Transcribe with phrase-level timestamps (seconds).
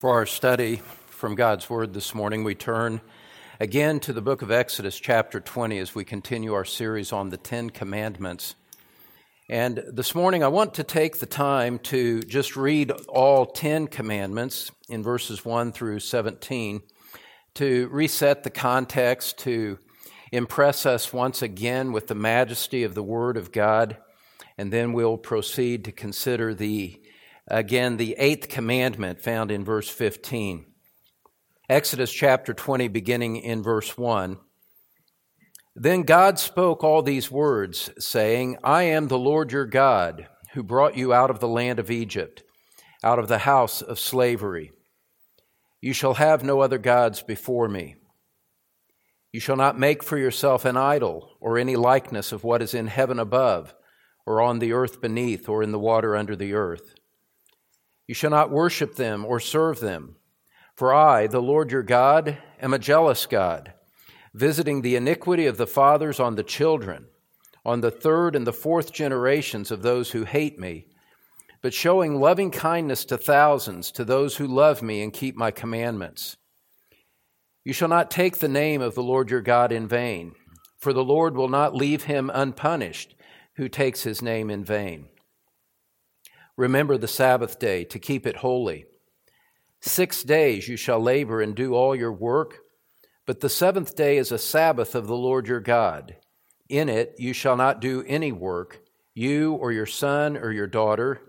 [0.00, 3.02] For our study from God's Word this morning, we turn
[3.60, 7.36] again to the book of Exodus, chapter 20, as we continue our series on the
[7.36, 8.54] Ten Commandments.
[9.50, 14.70] And this morning, I want to take the time to just read all 10 commandments
[14.88, 16.80] in verses 1 through 17
[17.56, 19.78] to reset the context, to
[20.32, 23.98] impress us once again with the majesty of the Word of God,
[24.56, 26.99] and then we'll proceed to consider the
[27.50, 30.66] Again, the eighth commandment found in verse 15.
[31.68, 34.38] Exodus chapter 20, beginning in verse 1.
[35.74, 40.96] Then God spoke all these words, saying, I am the Lord your God, who brought
[40.96, 42.44] you out of the land of Egypt,
[43.02, 44.70] out of the house of slavery.
[45.80, 47.96] You shall have no other gods before me.
[49.32, 52.86] You shall not make for yourself an idol or any likeness of what is in
[52.86, 53.74] heaven above,
[54.24, 56.94] or on the earth beneath, or in the water under the earth.
[58.10, 60.16] You shall not worship them or serve them.
[60.74, 63.72] For I, the Lord your God, am a jealous God,
[64.34, 67.06] visiting the iniquity of the fathers on the children,
[67.64, 70.86] on the third and the fourth generations of those who hate me,
[71.62, 76.36] but showing loving kindness to thousands, to those who love me and keep my commandments.
[77.62, 80.32] You shall not take the name of the Lord your God in vain,
[80.78, 83.14] for the Lord will not leave him unpunished
[83.54, 85.06] who takes his name in vain.
[86.60, 88.84] Remember the Sabbath day to keep it holy.
[89.80, 92.58] Six days you shall labor and do all your work,
[93.24, 96.16] but the seventh day is a Sabbath of the Lord your God.
[96.68, 98.82] In it you shall not do any work,
[99.14, 101.22] you or your son or your daughter,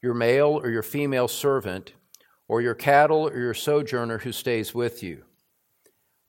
[0.00, 1.94] your male or your female servant,
[2.46, 5.24] or your cattle or your sojourner who stays with you.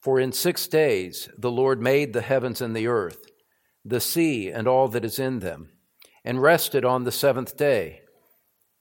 [0.02, 3.24] For in six days the Lord made the heavens and the earth,
[3.86, 5.70] the sea and all that is in them,
[6.26, 8.02] and rested on the seventh day.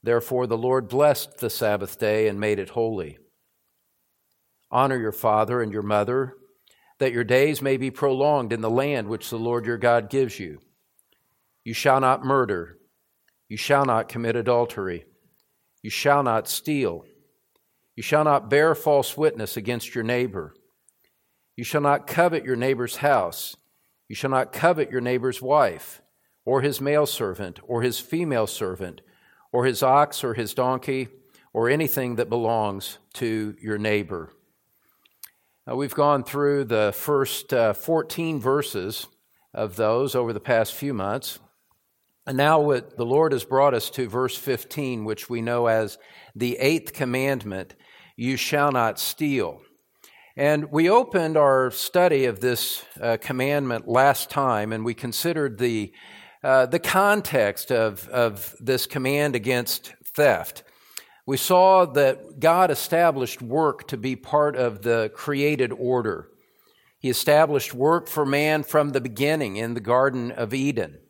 [0.06, 3.18] Therefore, the Lord blessed the Sabbath day and made it holy.
[4.70, 6.36] Honor your father and your mother,
[7.00, 10.38] that your days may be prolonged in the land which the Lord your God gives
[10.38, 10.60] you.
[11.64, 12.78] You shall not murder.
[13.48, 15.06] You shall not commit adultery.
[15.82, 17.04] You shall not steal.
[17.96, 20.54] You shall not bear false witness against your neighbor.
[21.56, 23.56] You shall not covet your neighbor's house.
[24.06, 26.00] You shall not covet your neighbor's wife,
[26.44, 29.00] or his male servant, or his female servant
[29.56, 31.08] or his ox or his donkey
[31.54, 34.30] or anything that belongs to your neighbor.
[35.66, 39.06] Now, we've gone through the first uh, 14 verses
[39.54, 41.38] of those over the past few months.
[42.26, 45.96] And now what the Lord has brought us to verse 15, which we know as
[46.34, 47.76] the eighth commandment
[48.14, 49.62] you shall not steal.
[50.36, 55.94] And we opened our study of this uh, commandment last time, and we considered the
[56.46, 60.62] uh, the context of, of this command against theft.
[61.26, 66.28] We saw that God established work to be part of the created order.
[67.00, 71.00] He established work for man from the beginning in the Garden of Eden.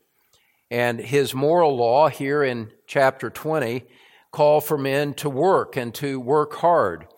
[0.70, 3.84] And his moral law here in chapter 20
[4.32, 7.08] call for men to work and to work hard.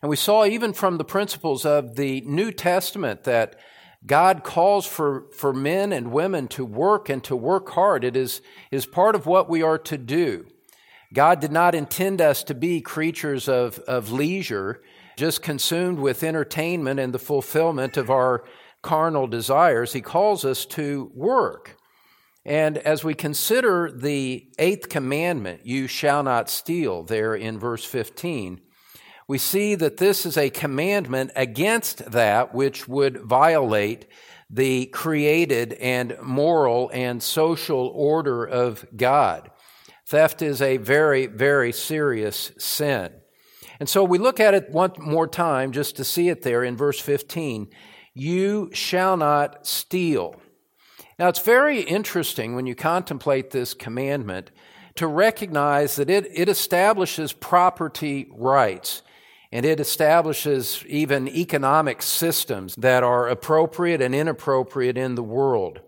[0.00, 3.58] And we saw even from the principles of the New Testament that
[4.04, 8.04] God calls for, for men and women to work and to work hard.
[8.04, 8.40] It is,
[8.70, 10.46] is part of what we are to do.
[11.12, 14.82] God did not intend us to be creatures of, of leisure,
[15.16, 18.44] just consumed with entertainment and the fulfillment of our
[18.82, 19.92] carnal desires.
[19.92, 21.76] He calls us to work.
[22.44, 28.60] And as we consider the eighth commandment, you shall not steal, there in verse 15,
[29.28, 34.06] we see that this is a commandment against that which would violate
[34.48, 39.50] the created and moral and social order of God.
[40.06, 43.10] Theft is a very, very serious sin.
[43.80, 46.76] And so we look at it one more time just to see it there in
[46.76, 47.68] verse 15.
[48.14, 50.40] You shall not steal.
[51.18, 54.52] Now it's very interesting when you contemplate this commandment
[54.94, 59.02] to recognize that it, it establishes property rights.
[59.52, 65.80] And it establishes even economic systems that are appropriate and inappropriate in the world.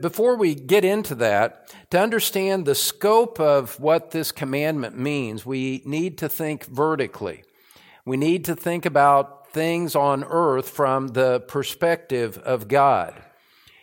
[0.00, 5.82] Before we get into that, to understand the scope of what this commandment means, we
[5.84, 7.42] need to think vertically.
[8.06, 13.14] We need to think about things on earth from the perspective of God.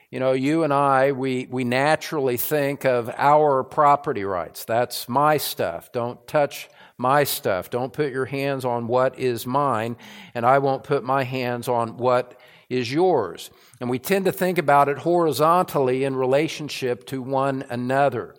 [0.10, 4.64] You know, you and I, we, we naturally think of our property rights.
[4.64, 5.92] That's my stuff.
[5.92, 7.70] Don't touch my stuff.
[7.70, 9.98] Don't put your hands on what is mine,
[10.34, 12.40] and I won't put my hands on what
[12.70, 13.50] is yours.
[13.80, 18.36] And we tend to think about it horizontally in relationship to one another.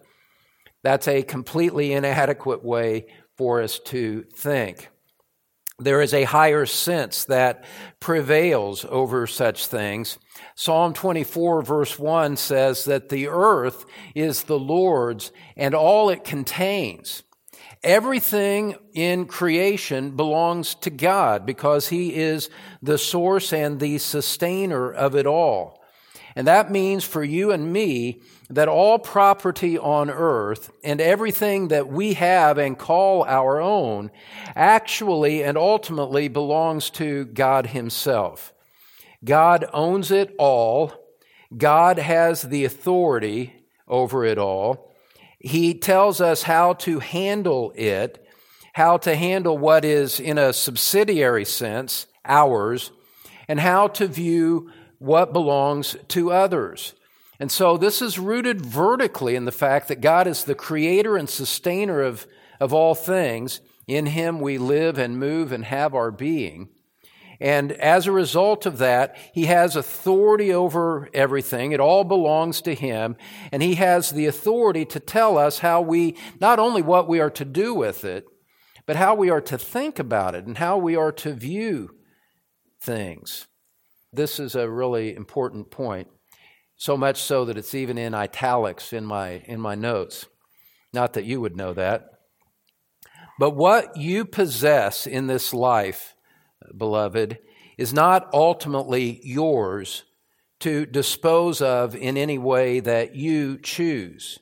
[0.82, 3.06] That's a completely inadequate way
[3.36, 4.88] for us to think.
[5.80, 7.64] there is a higher sense that
[8.00, 10.18] prevails over such things.
[10.56, 17.22] Psalm 24 verse 1 says that the earth is the Lord's and all it contains.
[17.82, 22.50] Everything in creation belongs to God because He is
[22.82, 25.82] the source and the sustainer of it all.
[26.34, 31.88] And that means for you and me that all property on earth and everything that
[31.88, 34.10] we have and call our own
[34.56, 38.52] actually and ultimately belongs to God Himself.
[39.24, 40.92] God owns it all.
[41.56, 43.54] God has the authority
[43.86, 44.87] over it all.
[45.38, 48.26] He tells us how to handle it,
[48.74, 52.90] how to handle what is, in a subsidiary sense, ours,
[53.46, 56.94] and how to view what belongs to others.
[57.40, 61.28] And so this is rooted vertically in the fact that God is the creator and
[61.28, 62.26] sustainer of,
[62.58, 63.60] of all things.
[63.86, 66.68] In Him we live and move and have our being.
[67.40, 71.70] And as a result of that, he has authority over everything.
[71.70, 73.16] It all belongs to him.
[73.52, 77.30] And he has the authority to tell us how we, not only what we are
[77.30, 78.24] to do with it,
[78.86, 81.90] but how we are to think about it and how we are to view
[82.80, 83.46] things.
[84.12, 86.08] This is a really important point,
[86.76, 90.26] so much so that it's even in italics in my, in my notes.
[90.92, 92.06] Not that you would know that.
[93.38, 96.14] But what you possess in this life
[96.76, 97.38] beloved,
[97.76, 100.04] is not ultimately yours
[100.60, 104.38] to dispose of in any way that you choose.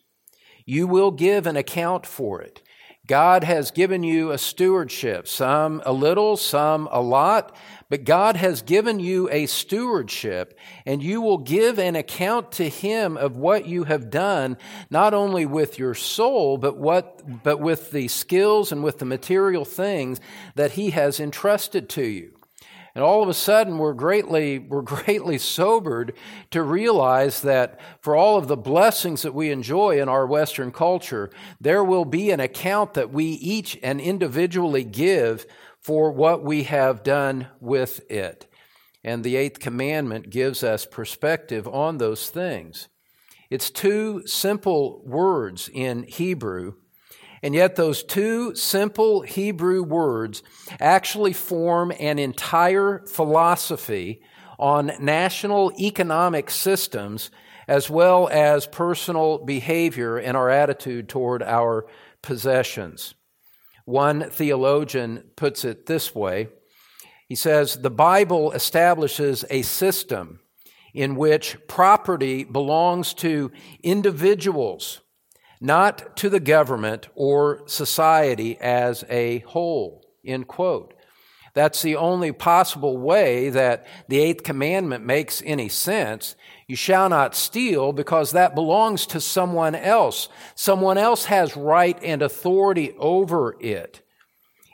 [0.65, 2.63] You will give an account for it.
[3.07, 7.55] God has given you a stewardship, some a little, some a lot,
[7.89, 13.17] but God has given you a stewardship, and you will give an account to Him
[13.17, 14.57] of what you have done,
[14.91, 19.65] not only with your soul, but what, but with the skills and with the material
[19.65, 20.21] things
[20.57, 22.36] that He has entrusted to you.
[22.97, 26.15] And all of a sudden, we're greatly, we're greatly sobered
[26.51, 31.29] to realize that for all of the blessings that we enjoy in our Western culture,
[31.61, 35.45] there will be an account that we each and individually give
[35.79, 38.51] for what we have done with it.
[39.05, 42.89] And the eighth commandment gives us perspective on those things.
[43.51, 46.77] It's two simple words in Hebrew
[47.47, 50.43] and yet, those two simple Hebrew words
[50.81, 54.21] actually form an entire philosophy
[54.59, 57.31] on national economic systems
[57.69, 61.87] as well as personal behavior and our attitude toward our
[62.21, 63.15] possessions.
[63.85, 66.49] One theologian puts it this way
[67.29, 70.41] He says, The Bible establishes a system
[70.93, 73.53] in which property belongs to
[73.85, 75.01] individuals
[75.61, 80.05] not to the government or society as a whole.
[80.25, 80.95] End quote.
[81.55, 86.37] That's the only possible way that the eighth commandment makes any sense.
[86.67, 90.29] You shall not steal because that belongs to someone else.
[90.55, 94.03] Someone else has right and authority over it.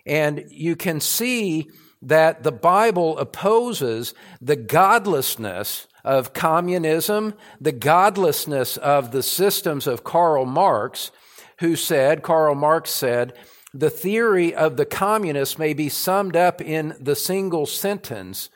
[0.05, 1.71] And you can see
[2.03, 10.45] that the Bible opposes the godlessness of communism, the godlessness of the systems of Karl
[10.45, 11.11] Marx,
[11.61, 13.35] who said, Karl Marx said,
[13.75, 18.51] the theory of the communists may be summed up in the single sentence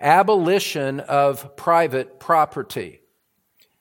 [0.00, 3.00] abolition of private property.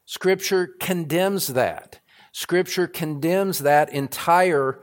[0.05, 1.99] Scripture condemns that.
[2.31, 4.79] Scripture condemns that entire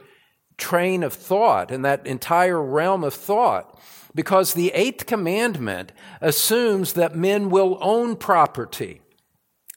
[0.58, 3.80] train of thought and that entire realm of thought
[4.14, 9.00] because the eighth commandment assumes that men will own property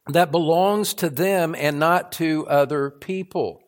[0.09, 3.61] that belongs to them and not to other people.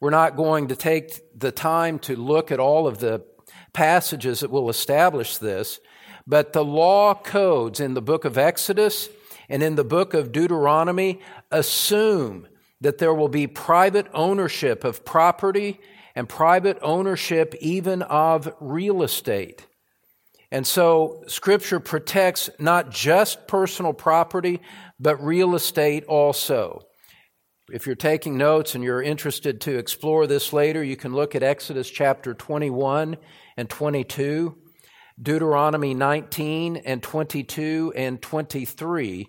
[0.00, 3.24] We're not going to take the time to look at all of the
[3.72, 5.80] passages that will establish this,
[6.26, 9.08] but the law codes in the book of Exodus
[9.48, 12.46] and in the book of Deuteronomy assume
[12.80, 15.80] that there will be private ownership of property
[16.14, 19.66] and private ownership even of real estate.
[20.52, 24.60] And so Scripture protects not just personal property,
[24.98, 26.82] but real estate also.
[27.72, 31.44] If you're taking notes and you're interested to explore this later, you can look at
[31.44, 33.16] Exodus chapter 21
[33.56, 34.58] and 22,
[35.22, 39.28] Deuteronomy 19 and 22 and 23.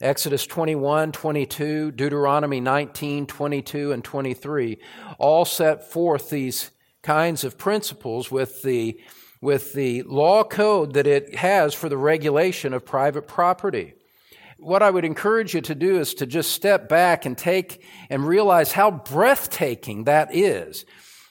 [0.00, 4.78] Exodus 21, 22, Deuteronomy 19, 22, and 23
[5.18, 6.70] all set forth these
[7.02, 9.00] kinds of principles with the
[9.40, 13.94] with the law code that it has for the regulation of private property.
[14.58, 18.26] What I would encourage you to do is to just step back and take and
[18.26, 20.86] realize how breathtaking that is.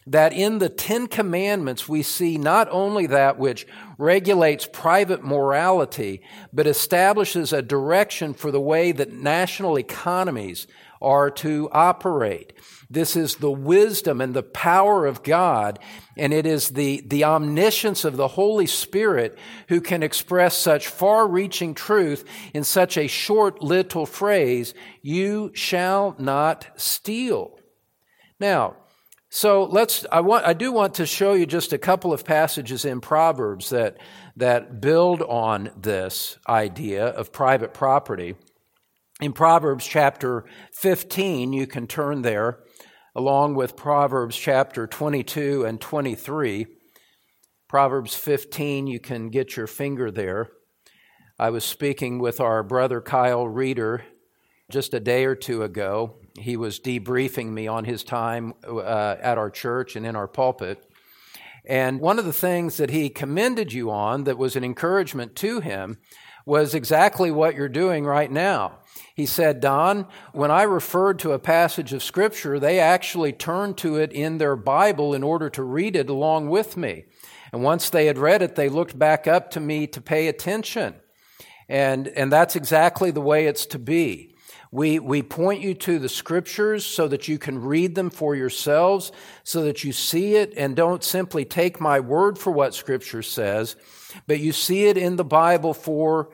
[0.08, 3.66] that in the Ten Commandments we see not only that which
[3.98, 6.22] regulates private morality,
[6.54, 10.68] but establishes a direction for the way that national economies
[11.02, 12.54] are to operate.
[12.89, 15.80] This is the wisdom and the power of God,
[16.18, 19.38] and it is the, the omniscience of the Holy Spirit
[19.70, 26.15] who can express such far reaching truth in such a short little phrase, you shall
[26.20, 27.58] not steal.
[28.39, 28.75] Now,
[29.30, 32.86] so let's, I want, I do want to show you just a couple of passages
[32.86, 33.98] in Proverbs that,
[34.38, 38.36] that build on this idea of private property.
[39.22, 40.44] In Proverbs chapter
[40.74, 42.60] 15, you can turn there,
[43.16, 46.66] along with Proverbs chapter 22 and 23.
[47.70, 50.50] Proverbs 15, you can get your finger there.
[51.40, 54.04] I was speaking with our brother Kyle Reeder
[54.70, 59.38] just a day or two ago, he was debriefing me on his time uh, at
[59.38, 60.84] our church and in our pulpit.
[61.68, 65.62] And one of the things that he commended you on that was an encouragement to
[65.62, 66.00] him
[66.46, 68.80] was exactly what you're doing right now.
[69.16, 73.96] He said, Don, when I referred to a passage of Scripture, they actually turned to
[73.96, 77.06] it in their Bible in order to read it along with me.
[77.52, 80.96] And once they had read it, they looked back up to me to pay attention.
[81.70, 84.36] And, and that's exactly the way it's to be.
[84.72, 89.14] We, we point you to the scriptures so that you can read them for yourselves,
[89.46, 93.78] so that you see it and don't simply take my word for what scripture says,
[94.28, 96.30] but you see it in the Bible for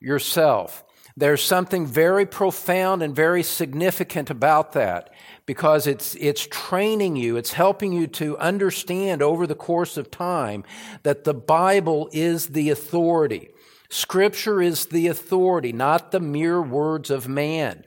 [0.00, 0.84] yourself.
[1.16, 5.10] There's something very profound and very significant about that
[5.44, 10.64] because it's, it's training you, it's helping you to understand over the course of time
[11.02, 13.50] that the Bible is the authority.
[13.90, 17.84] Scripture is the authority, not the mere words of man.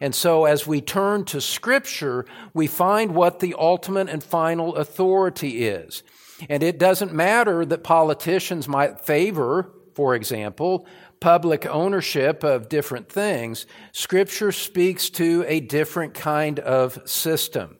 [0.00, 5.64] And so, as we turn to Scripture, we find what the ultimate and final authority
[5.64, 6.02] is.
[6.48, 10.86] And it doesn't matter that politicians might favor, for example,
[11.20, 13.66] public ownership of different things.
[13.92, 17.78] Scripture speaks to a different kind of system.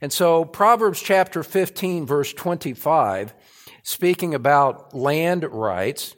[0.00, 3.34] And so, Proverbs chapter 15, verse 25,
[3.82, 6.14] speaking about land rights,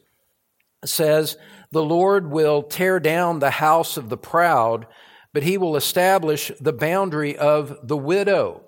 [0.84, 1.38] says,
[1.72, 4.86] The Lord will tear down the house of the proud,
[5.32, 8.64] but he will establish the boundary of the widow.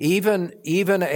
[0.00, 1.06] Even, even a,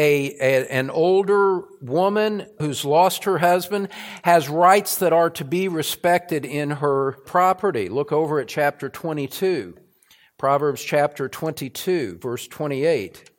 [0.40, 3.88] a, an older woman who's lost her husband
[4.24, 7.88] has rights that are to be respected in her property.
[7.88, 9.76] Look over at chapter 22,
[10.36, 13.30] Proverbs chapter 22, verse 28.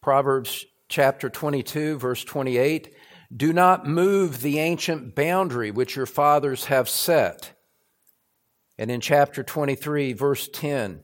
[0.00, 2.94] Proverbs chapter 22, verse 28.
[3.36, 7.52] Do not move the ancient boundary which your fathers have set.
[8.78, 11.02] And in chapter 23, verse 10,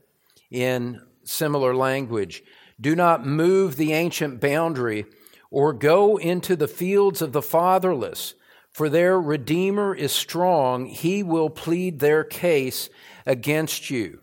[0.49, 2.43] in similar language,
[2.79, 5.05] do not move the ancient boundary
[5.51, 8.33] or go into the fields of the fatherless,
[8.71, 10.85] for their Redeemer is strong.
[10.85, 12.89] He will plead their case
[13.25, 14.19] against you.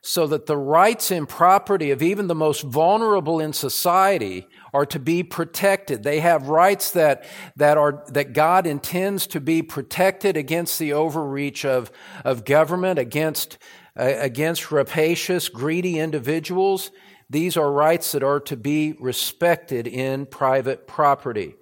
[0.00, 4.98] So that the rights and property of even the most vulnerable in society are to
[4.98, 6.02] be protected.
[6.02, 7.24] They have rights that,
[7.56, 11.92] that are, that God intends to be protected against the overreach of,
[12.24, 13.58] of government, against,
[13.96, 16.90] against rapacious, greedy individuals.
[17.28, 21.54] These are rights that are to be respected in private property.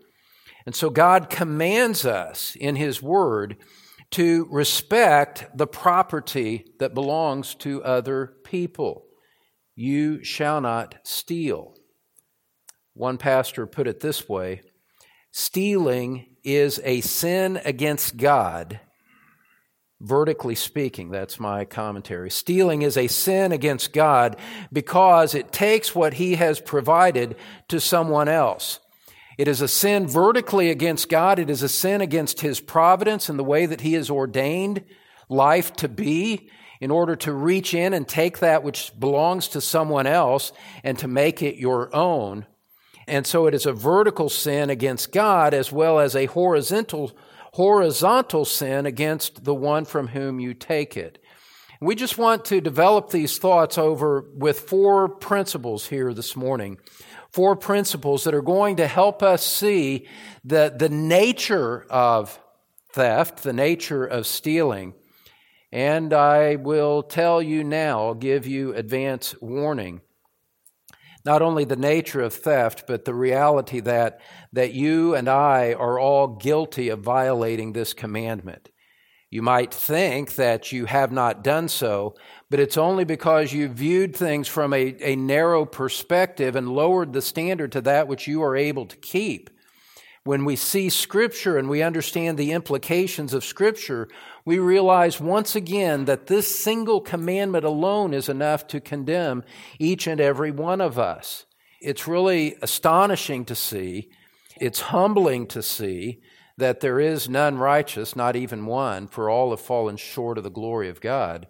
[0.67, 3.57] And so God commands us in His Word
[4.13, 9.05] to respect the property that belongs to other people.
[9.77, 11.75] You shall not steal.
[12.95, 14.63] One pastor put it this way
[15.33, 18.81] stealing is a sin against God,
[20.01, 21.11] vertically speaking.
[21.11, 22.31] That's my commentary.
[22.31, 24.37] Stealing is a sin against God
[24.73, 27.37] because it takes what He has provided
[27.69, 28.81] to someone else.
[29.37, 31.39] It is a sin vertically against God.
[31.39, 34.85] It is a sin against His providence and the way that He has ordained
[35.29, 40.07] life to be in order to reach in and take that which belongs to someone
[40.07, 40.53] else
[40.83, 42.47] and to make it your own.
[43.07, 47.13] And so it is a vertical sin against God as well as a horizontal,
[47.53, 51.23] horizontal sin against the one from whom you take it.
[51.81, 56.79] We just want to develop these thoughts over with four principles here this morning.
[57.33, 60.07] Four principles that are going to help us see
[60.45, 62.39] the, the nature of
[62.93, 64.95] theft, the nature of stealing.
[65.73, 70.03] And I will tell you now, give you advance warning
[71.25, 74.21] not only the nature of theft, but the reality that,
[74.53, 78.71] that you and I are all guilty of violating this commandment.
[79.31, 82.17] You might think that you have not done so,
[82.51, 87.23] but it's only because you viewed things from a, a narrow perspective and lowered the
[87.23, 89.49] standard to that which you are able to keep.
[90.25, 94.09] When we see Scripture and we understand the implications of Scripture,
[94.45, 99.45] we realize once again that this single commandment alone is enough to condemn
[99.79, 101.47] each and every one of us.
[101.81, 104.11] It's really astonishing to see,
[104.61, 106.21] it's humbling to see
[106.57, 110.51] that there is none righteous, not even one, for all have fallen short of the
[110.51, 111.47] glory of God.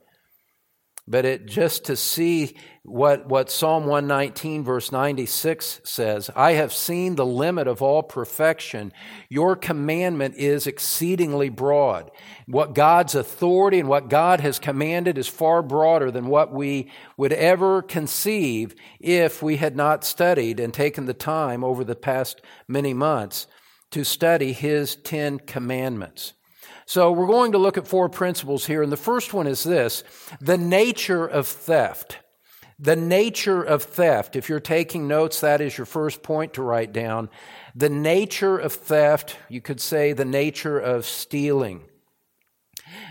[1.10, 7.16] But it just to see what, what Psalm 119, verse 96 says I have seen
[7.16, 8.92] the limit of all perfection.
[9.28, 12.12] Your commandment is exceedingly broad.
[12.46, 17.32] What God's authority and what God has commanded is far broader than what we would
[17.32, 22.94] ever conceive if we had not studied and taken the time over the past many
[22.94, 23.48] months
[23.90, 26.34] to study His Ten Commandments.
[26.90, 30.02] So we're going to look at four principles here, and the first one is this
[30.40, 32.18] the nature of theft.
[32.80, 34.34] The nature of theft.
[34.34, 37.30] If you're taking notes, that is your first point to write down.
[37.76, 41.82] The nature of theft, you could say the nature of stealing.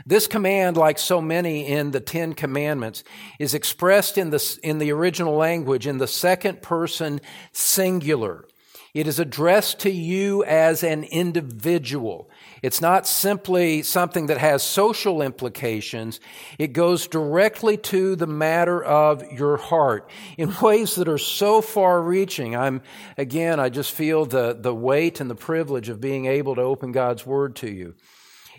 [0.05, 3.05] This command, like so many in the Ten Commandments,
[3.39, 7.21] is expressed in the, in the original language in the second person
[7.53, 8.45] singular.
[8.93, 12.29] It is addressed to you as an individual.
[12.61, 16.19] It's not simply something that has social implications.
[16.57, 22.01] It goes directly to the matter of your heart in ways that are so far
[22.01, 22.55] reaching.
[22.55, 22.81] I'm,
[23.17, 26.91] again, I just feel the, the weight and the privilege of being able to open
[26.91, 27.95] God's Word to you.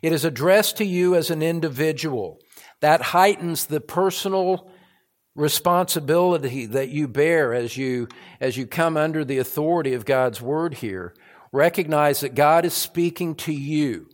[0.02, 2.40] It is addressed to you as an individual.
[2.80, 4.70] That heightens the personal
[5.34, 8.08] responsibility that you bear as you,
[8.40, 11.14] as you come under the authority of God's Word here
[11.52, 14.08] recognize that God is speaking to you.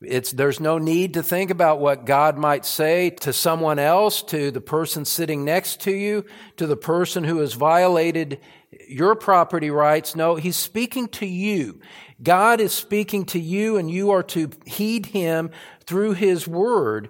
[0.00, 4.50] It's, there's no need to think about what God might say to someone else, to
[4.50, 6.24] the person sitting next to you,
[6.56, 8.40] to the person who has violated
[8.88, 10.14] your property rights.
[10.14, 11.80] No, He's speaking to you.
[12.22, 15.50] God is speaking to you, and you are to heed Him
[15.86, 17.08] through His Word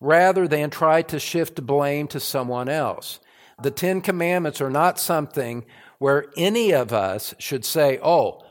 [0.00, 3.20] rather than try to shift blame to someone else.
[3.62, 5.64] The Ten Commandments are not something
[5.98, 8.43] where any of us should say, Oh,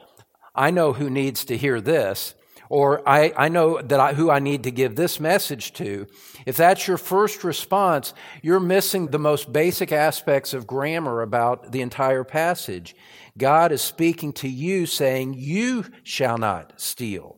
[0.56, 2.36] I know who needs to hear this,
[2.70, 6.08] or I, I know that I, who I need to give this message to.
[6.46, 11.82] If that's your first response, you're missing the most basic aspects of grammar about the
[11.82, 12.96] entire passage.
[13.38, 17.38] God is speaking to you saying, You shall not steal.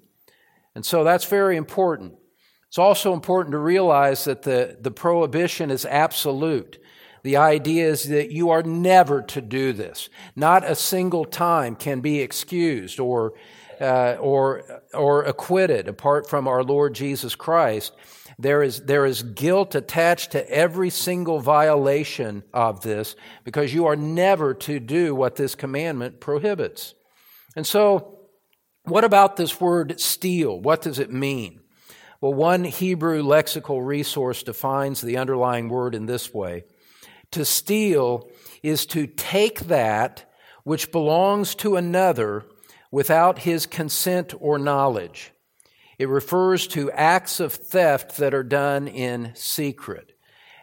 [0.74, 2.16] And so that's very important.
[2.68, 6.78] It's also important to realize that the, the prohibition is absolute.
[7.26, 10.10] The idea is that you are never to do this.
[10.36, 13.34] Not a single time can be excused or,
[13.82, 17.94] uh, or, or acquitted apart from our Lord Jesus Christ.
[18.38, 23.96] There is, there is guilt attached to every single violation of this because you are
[23.96, 26.94] never to do what this commandment prohibits.
[27.56, 28.20] And so,
[28.84, 30.60] what about this word steal?
[30.62, 31.62] What does it mean?
[32.22, 36.66] Well, one Hebrew lexical resource defines the underlying word in this way
[37.36, 38.30] to steal
[38.64, 40.32] is to take that
[40.64, 42.46] which belongs to another
[42.92, 45.34] without his consent or knowledge.
[46.00, 50.14] It refers to acts of theft that are done in secret.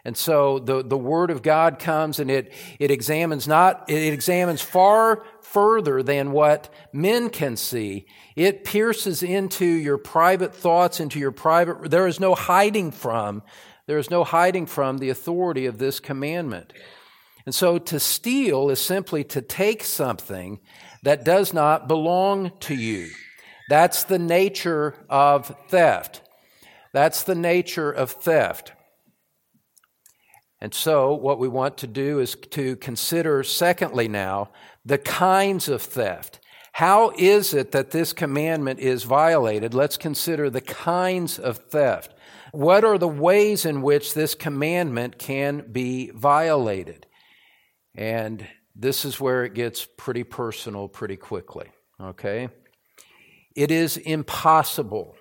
[0.04, 4.62] And so the, the word of God comes and it, it examines not, it examines
[4.62, 8.06] far further than what men can see.
[8.34, 13.42] It pierces into your private thoughts, into your private, there is no hiding from
[13.86, 16.72] there is no hiding from the authority of this commandment.
[17.44, 20.60] And so to steal is simply to take something
[21.02, 23.08] that does not belong to you.
[23.68, 26.22] That's the nature of theft.
[26.92, 28.72] That's the nature of theft.
[30.60, 34.50] And so, what we want to do is to consider, secondly, now,
[34.84, 36.38] the kinds of theft.
[36.72, 39.74] How is it that this commandment is violated?
[39.74, 42.14] Let's consider the kinds of theft.
[42.52, 47.06] What are the ways in which this commandment can be violated?
[47.94, 52.50] And this is where it gets pretty personal pretty quickly, okay?
[53.56, 55.16] It is impossible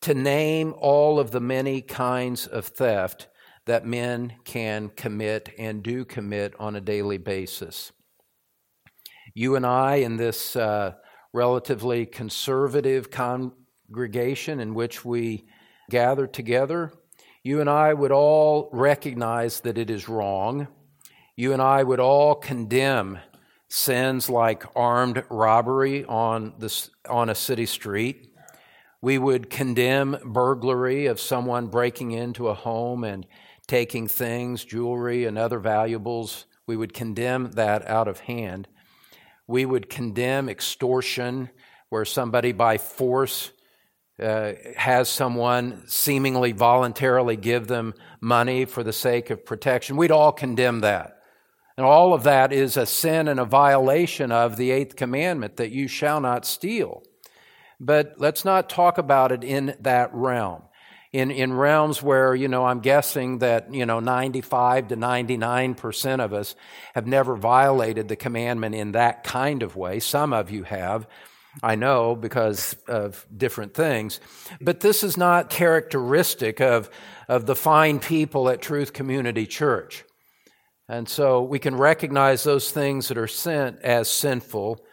[0.00, 3.28] to name all of the many kinds of theft
[3.66, 7.92] that men can commit and do commit on a daily basis.
[9.32, 10.94] You and I, in this uh,
[11.32, 15.46] relatively conservative congregation in which we
[15.90, 16.92] gathered together,
[17.42, 20.68] you and I would all recognize that it is wrong.
[21.36, 23.18] You and I would all condemn
[23.68, 28.34] sins like armed robbery on, this, on a city street.
[29.00, 33.26] We would condemn burglary of someone breaking into a home and
[33.66, 36.46] taking things, jewelry, and other valuables.
[36.66, 38.66] We would condemn that out of hand.
[39.46, 41.50] We would condemn extortion,
[41.88, 43.52] where somebody by force
[44.20, 49.96] uh, has someone seemingly voluntarily give them money for the sake of protection.
[49.96, 51.22] We'd all condemn that.
[51.76, 55.70] And all of that is a sin and a violation of the eighth commandment that
[55.70, 57.04] you shall not steal.
[57.78, 60.62] But let's not talk about it in that realm.
[61.12, 66.32] In, in realms where, you know, I'm guessing that, you know, 95 to 99% of
[66.32, 66.56] us
[66.94, 70.00] have never violated the commandment in that kind of way.
[70.00, 71.06] Some of you have.
[71.62, 74.20] I know because of different things.
[74.60, 76.88] But this is not characteristic of,
[77.28, 80.04] of the fine people at Truth Community Church.
[80.88, 84.84] And so we can recognize those things that are sin as sinful,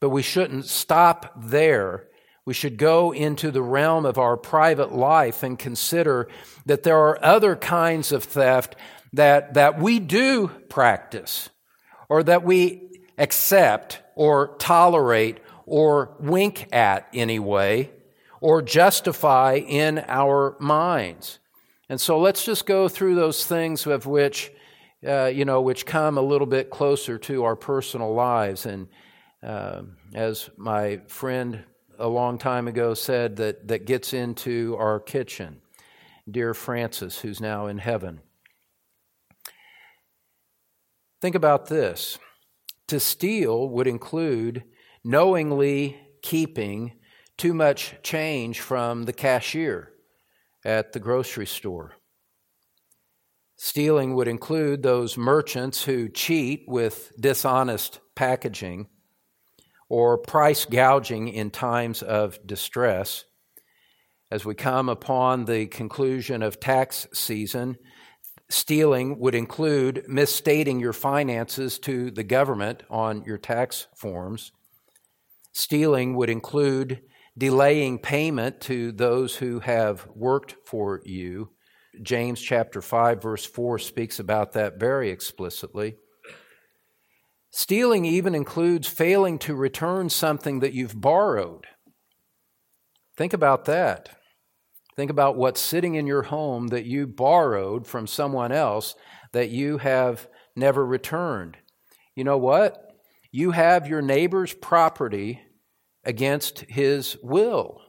[0.00, 2.08] but we shouldn't stop there.
[2.44, 6.28] We should go into the realm of our private life and consider
[6.66, 8.76] that there are other kinds of theft
[9.12, 11.48] that, that we do practice
[12.08, 17.90] or that we accept or tolerate or wink at anyway,
[18.40, 21.38] or justify in our minds.
[21.88, 24.52] And so let's just go through those things of which,
[25.06, 28.66] uh, you know, which come a little bit closer to our personal lives.
[28.66, 28.88] And
[29.42, 29.82] uh,
[30.14, 31.64] as my friend
[31.98, 35.60] a long time ago said, that, that gets into our kitchen,
[36.30, 38.20] dear Francis, who's now in heaven.
[41.20, 42.18] Think about this.
[42.88, 44.64] To steal would include
[45.04, 46.92] knowingly keeping
[47.36, 49.90] too much change from the cashier
[50.64, 51.92] at the grocery store.
[53.56, 58.88] Stealing would include those merchants who cheat with dishonest packaging
[59.88, 63.24] or price gouging in times of distress.
[64.30, 67.76] As we come upon the conclusion of tax season,
[68.50, 74.52] stealing would include misstating your finances to the government on your tax forms.
[75.54, 77.00] Stealing would include
[77.38, 81.50] delaying payment to those who have worked for you.
[82.02, 85.94] James chapter 5 verse 4 speaks about that very explicitly.
[87.50, 91.68] Stealing even includes failing to return something that you've borrowed.
[93.16, 94.10] Think about that.
[94.96, 98.96] Think about what's sitting in your home that you borrowed from someone else
[99.32, 101.56] that you have never returned.
[102.16, 102.83] You know what?
[103.36, 105.42] You have your neighbor's property
[106.04, 107.80] against his will.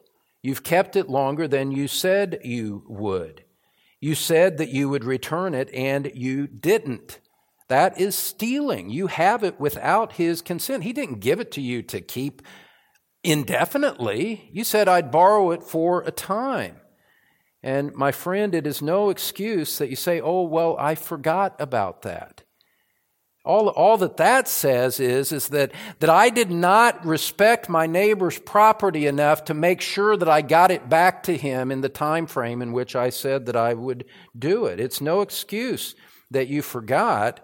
[0.41, 3.43] You've kept it longer than you said you would.
[4.01, 7.19] You said that you would return it and you didn't.
[7.67, 8.89] That is stealing.
[8.89, 10.81] You have it without his consent.
[10.81, 12.41] He didn't give it to you to keep
[13.23, 14.49] indefinitely.
[14.51, 16.77] You said, I'd borrow it for a time.
[17.62, 22.01] And my friend, it is no excuse that you say, oh, well, I forgot about
[22.01, 22.44] that.
[23.45, 28.39] All, all that that says is, is that, that I did not respect my neighbor's
[28.39, 32.25] property enough to make sure that I got it back to him in the time
[32.25, 34.05] frame in which I said that I would
[34.38, 34.79] do it.
[34.79, 35.95] It's no excuse
[36.31, 37.39] that you forgot.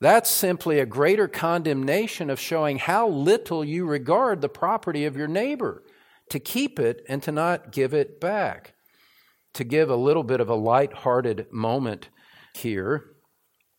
[0.00, 5.28] That's simply a greater condemnation of showing how little you regard the property of your
[5.28, 5.84] neighbor
[6.30, 8.74] to keep it and to not give it back.
[9.54, 12.08] To give a little bit of a light-hearted moment
[12.54, 13.13] here,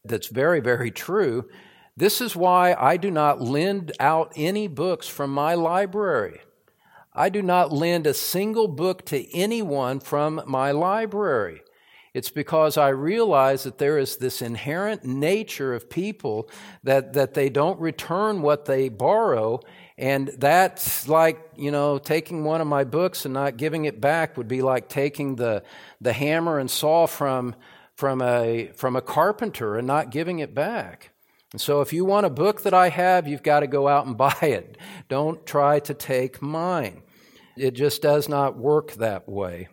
[0.07, 1.49] that's very, very true.
[1.97, 6.41] This is why I do not lend out any books from my library.
[7.13, 11.61] I do not lend a single book to anyone from my library.
[12.13, 16.49] It's because I realize that there is this inherent nature of people
[16.83, 19.59] that, that they don't return what they borrow.
[19.97, 24.37] And that's like, you know, taking one of my books and not giving it back
[24.37, 25.63] would be like taking the,
[26.01, 27.55] the hammer and saw from,
[27.95, 31.12] from a, from a carpenter and not giving it back.
[31.51, 34.05] And so if you want a book that I have, you've got to go out
[34.05, 34.77] and buy it.
[35.08, 37.01] Don't try to take mine.
[37.58, 39.69] It just does not work that way.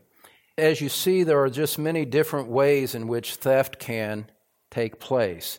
[0.57, 4.31] As you see, there are just many different ways in which theft can
[4.71, 5.59] take place.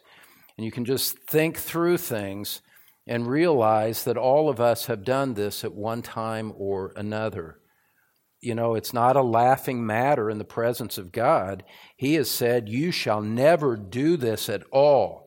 [0.58, 2.62] And you can just think through things
[3.06, 7.60] and realize that all of us have done this at one time or another
[8.44, 11.64] you know, it's not a laughing matter in the presence of God.
[11.96, 15.24] He has said, You shall never do this at all.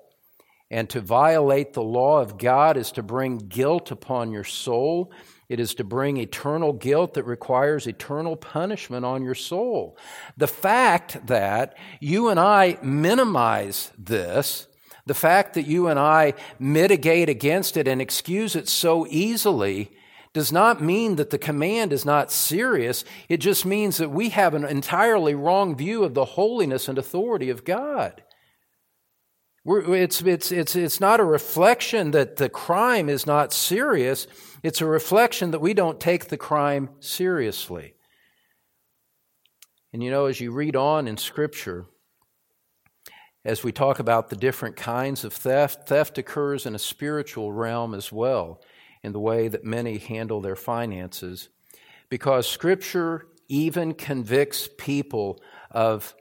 [0.71, 5.13] And to violate the law of God is to bring guilt upon your soul.
[5.49, 9.97] It is to bring eternal guilt that requires eternal punishment on your soul.
[10.37, 14.67] The fact that you and I minimize this,
[15.07, 19.93] the fact that you and I mitigate against it and excuse it so easily,
[20.37, 23.07] does not mean that the command is not serious.
[23.27, 27.49] It just means that we have an entirely wrong view of the holiness and authority
[27.49, 28.23] of God.
[29.65, 34.27] We're, it's, it's, it's, it's not a reflection that the crime is not serious,
[34.63, 37.95] it's a reflection that we don't take the crime seriously.
[39.95, 41.87] And you know, as you read on in Scripture,
[43.43, 47.95] as we talk about the different kinds of theft, theft occurs in a spiritual realm
[47.95, 48.61] as well,
[49.03, 51.49] in the way that many handle their finances,
[52.09, 56.15] because Scripture even convicts people of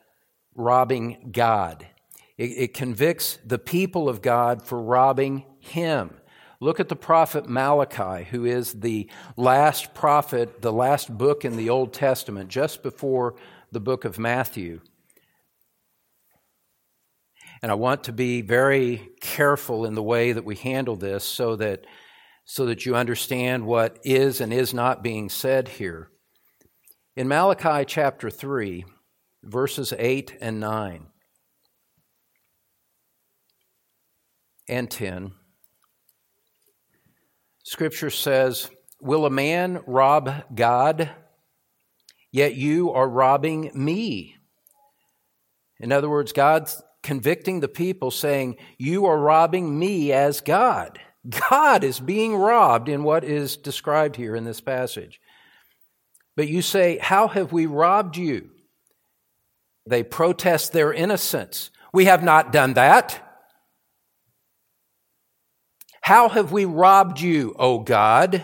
[0.56, 1.88] robbing God.
[2.38, 6.12] It, it convicts the people of God for robbing Him.
[6.60, 11.70] Look at the prophet Malachi, who is the last prophet, the last book in the
[11.70, 13.36] Old Testament, just before
[13.72, 14.82] the book of Matthew.
[17.62, 21.56] And I want to be very careful in the way that we handle this so
[21.56, 21.86] that,
[22.46, 26.10] so that you understand what is and is not being said here.
[27.16, 28.86] In Malachi chapter 3,
[29.44, 31.08] verses 8 and 9,
[34.68, 35.32] and 10.
[37.64, 38.70] Scripture says,
[39.02, 41.10] Will a man rob God?
[42.32, 44.36] Yet you are robbing me.
[45.80, 51.00] In other words, God's convicting the people, saying, You are robbing me as God.
[51.30, 55.20] God is being robbed in what is described here in this passage.
[56.36, 58.52] But you say, How have we robbed you?
[59.88, 61.70] They protest their innocence.
[61.94, 63.22] We have not done that.
[66.02, 68.44] How have we robbed you, O God?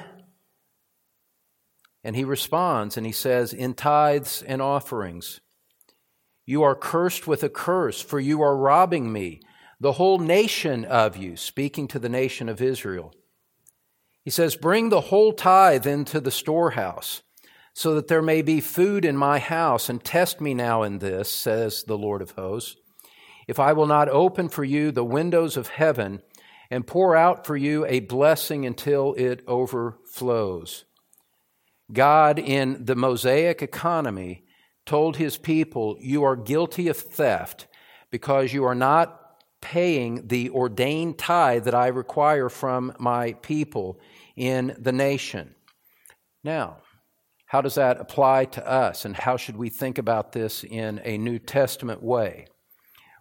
[2.03, 5.41] And he responds and he says, In tithes and offerings.
[6.45, 9.41] You are cursed with a curse, for you are robbing me,
[9.81, 13.11] the whole nation of you, speaking to the nation of Israel.
[14.23, 17.23] He says, Bring the whole tithe into the storehouse,
[17.73, 21.29] so that there may be food in my house, and test me now in this,
[21.29, 22.77] says the Lord of hosts.
[23.47, 26.21] If I will not open for you the windows of heaven,
[26.69, 30.85] and pour out for you a blessing until it overflows.
[31.91, 34.45] God, in the Mosaic economy,
[34.85, 37.67] told his people, You are guilty of theft
[38.11, 39.20] because you are not
[39.61, 43.99] paying the ordained tithe that I require from my people
[44.35, 45.55] in the nation.
[46.43, 46.77] Now,
[47.45, 51.17] how does that apply to us, and how should we think about this in a
[51.17, 52.47] New Testament way?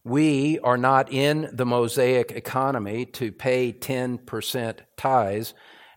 [0.05, 5.53] We are not in the Mosaic economy to pay 10% tithes,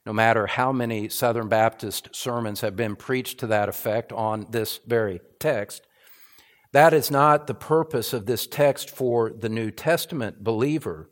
[0.06, 4.80] no matter how many Southern Baptist sermons have been preached to that effect on this
[4.86, 5.88] very text.
[6.74, 11.10] That is not the purpose of this text for the New Testament believer.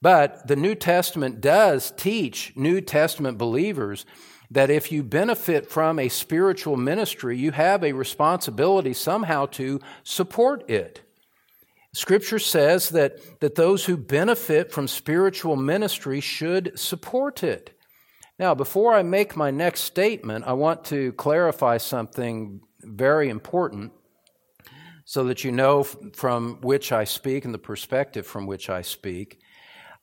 [0.00, 4.04] But the New Testament does teach New Testament believers
[4.50, 10.68] that if you benefit from a spiritual ministry, you have a responsibility somehow to support
[10.70, 11.00] it.
[11.94, 17.74] Scripture says that, that those who benefit from spiritual ministry should support it.
[18.38, 23.92] Now, before I make my next statement, I want to clarify something very important
[25.08, 29.40] so that you know from which I speak and the perspective from which I speak.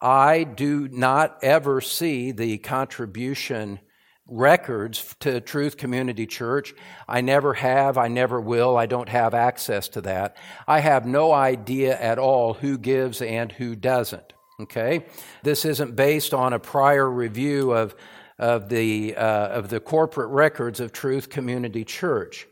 [0.02, 3.82] I do not ever see the contribution
[4.26, 6.74] records to Truth Community Church.
[7.08, 10.38] I never have, I never will, I don't have access to that.
[10.68, 14.34] I have no idea at all who gives and who doesn't.
[14.60, 15.06] Okay?
[15.44, 17.96] This isn't based on a prior review of,
[18.40, 22.48] of, the, uh, of the corporate records of Truth Community Church.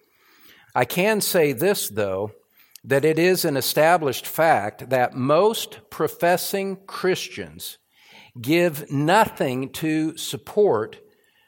[0.76, 2.32] I can say this, though,
[2.84, 7.78] that it is an established fact that most professing Christians
[8.40, 11.00] give nothing to support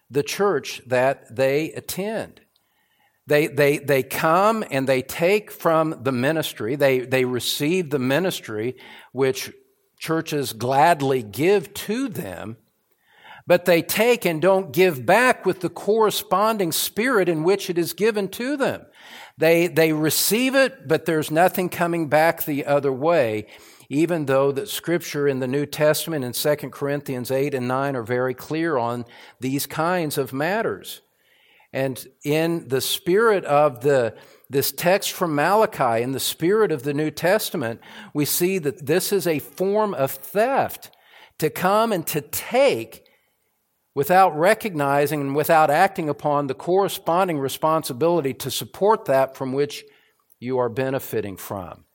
[0.10, 2.41] the church that they attend.
[3.28, 8.78] They, they, they come and they take from the ministry, they, they receive the ministry
[9.12, 9.52] which
[9.98, 12.58] churches gladly give to them,
[13.48, 17.93] but they take and don't give back with the corresponding spirit in which it is
[17.93, 18.86] given to them.
[19.38, 23.48] They, they receive it, but there's nothing coming back the other way
[23.89, 28.04] even though that scripture in the New Testament in 2 Corinthians 8 and 9 are
[28.04, 29.06] very clear on
[29.39, 31.02] these kinds of matters.
[31.74, 34.15] And in the spirit of the
[34.48, 37.82] this text from Malachi, in the spirit of the New Testament,
[38.13, 40.91] we see that this is a form of theft
[41.39, 43.04] to come and to take
[43.95, 49.86] without recognizing and without acting upon the corresponding responsibility to support that from which
[50.39, 51.86] you are benefiting from.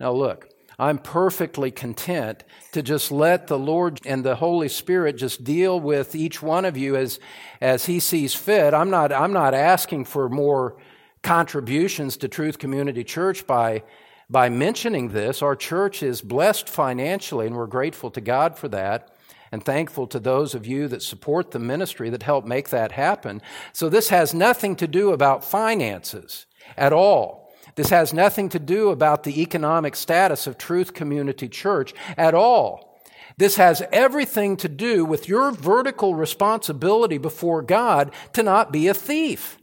[0.00, 5.44] Now, look, I'm perfectly content to just let the Lord and the Holy Spirit just
[5.44, 7.20] deal with each one of you as,
[7.60, 8.74] as He sees fit.
[8.74, 10.76] I'm not, I'm not asking for more
[11.22, 13.84] contributions to Truth Community Church by,
[14.28, 15.40] by mentioning this.
[15.40, 19.13] Our church is blessed financially, and we're grateful to God for that
[19.54, 23.40] and thankful to those of you that support the ministry that help make that happen.
[23.72, 27.54] So this has nothing to do about finances at all.
[27.76, 33.00] This has nothing to do about the economic status of Truth Community Church at all.
[33.36, 38.94] This has everything to do with your vertical responsibility before God to not be a
[38.94, 39.56] thief.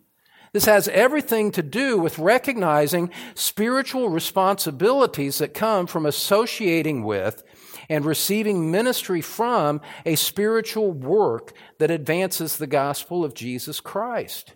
[0.54, 7.44] This has everything to do with recognizing spiritual responsibilities that come from associating with
[7.92, 14.56] and receiving ministry from a spiritual work that advances the gospel of Jesus Christ.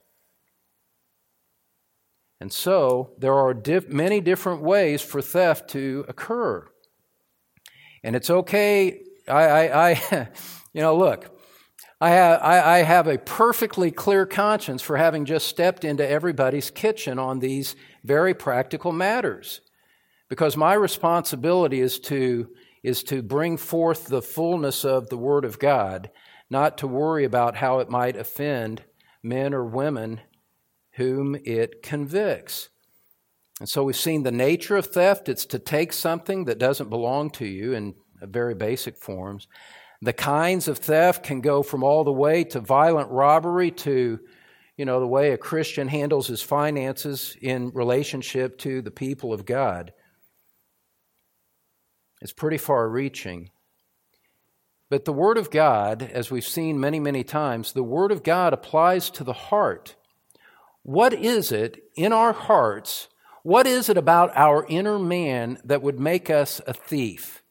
[2.39, 6.65] And so there are diff- many different ways for theft to occur.
[8.05, 9.01] And it's okay.
[9.27, 10.27] I, I, I
[10.73, 11.37] you know, look,
[11.99, 16.71] I have, I, I have a perfectly clear conscience for having just stepped into everybody's
[16.71, 19.59] kitchen on these very practical matters.
[20.29, 22.47] Because my responsibility is to,
[22.85, 26.11] is to bring forth the fullness of the Word of God,
[26.49, 28.83] not to worry about how it might offend
[29.23, 30.21] men or women
[30.91, 32.69] whom it convicts.
[33.59, 37.29] And so we've seen the nature of theft it's to take something that doesn't belong
[37.31, 39.47] to you in very basic forms.
[40.01, 44.19] The kinds of theft can go from all the way to violent robbery to,
[44.77, 49.45] you know, the way a Christian handles his finances in relationship to the people of
[49.45, 49.93] God.
[52.21, 53.49] It's pretty far reaching.
[54.89, 58.53] But the Word of God, as we've seen many, many times, the Word of God
[58.53, 59.95] applies to the heart.
[60.83, 63.07] What is it in our hearts?
[63.41, 67.43] What is it about our inner man that would make us a thief?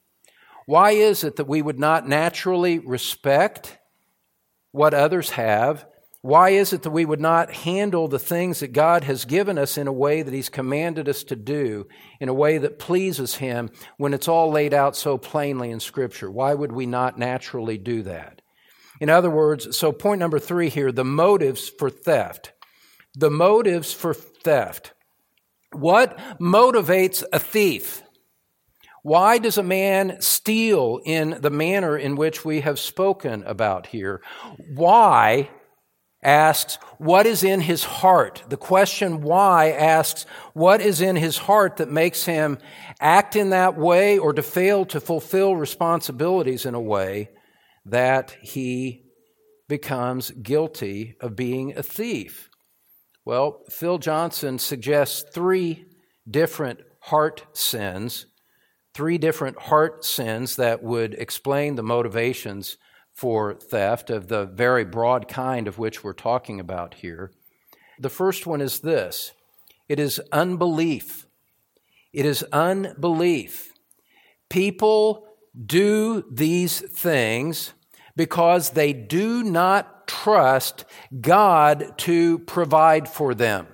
[0.65, 3.77] Why is it that we would not naturally respect
[4.71, 5.85] what others have?
[6.25, 9.77] Why is it that we would not handle the things that God has given us
[9.77, 11.87] in a way that He's commanded us to do,
[12.19, 16.31] in a way that pleases Him, when it's all laid out so plainly in Scripture?
[16.31, 18.41] Why would we not naturally do that?
[18.99, 22.53] In other words, so point number three here the motives for theft
[23.15, 24.93] the motives for theft.
[25.71, 28.01] What motivates a thief?
[29.03, 34.21] Why does a man steal in the manner in which we have spoken about here?
[34.73, 35.49] Why
[36.25, 38.43] asks, What is in his heart?
[38.49, 42.57] The question why asks, What is in his heart that makes him
[42.99, 47.29] act in that way or to fail to fulfill responsibilities in a way
[47.85, 49.03] that he
[49.69, 52.49] becomes guilty of being a thief?
[53.23, 55.85] Well, Phil Johnson suggests three
[56.29, 58.25] different heart sins,
[58.93, 62.77] three different heart sins that would explain the motivations
[63.15, 67.31] for theft of the very broad kind of which we're talking about here.
[67.97, 69.31] The first one is this
[69.87, 71.25] it is unbelief.
[72.13, 73.73] It is unbelief.
[74.49, 75.27] People
[75.65, 77.73] do these things
[78.15, 80.85] because they do not trust
[81.19, 83.67] God to provide for them.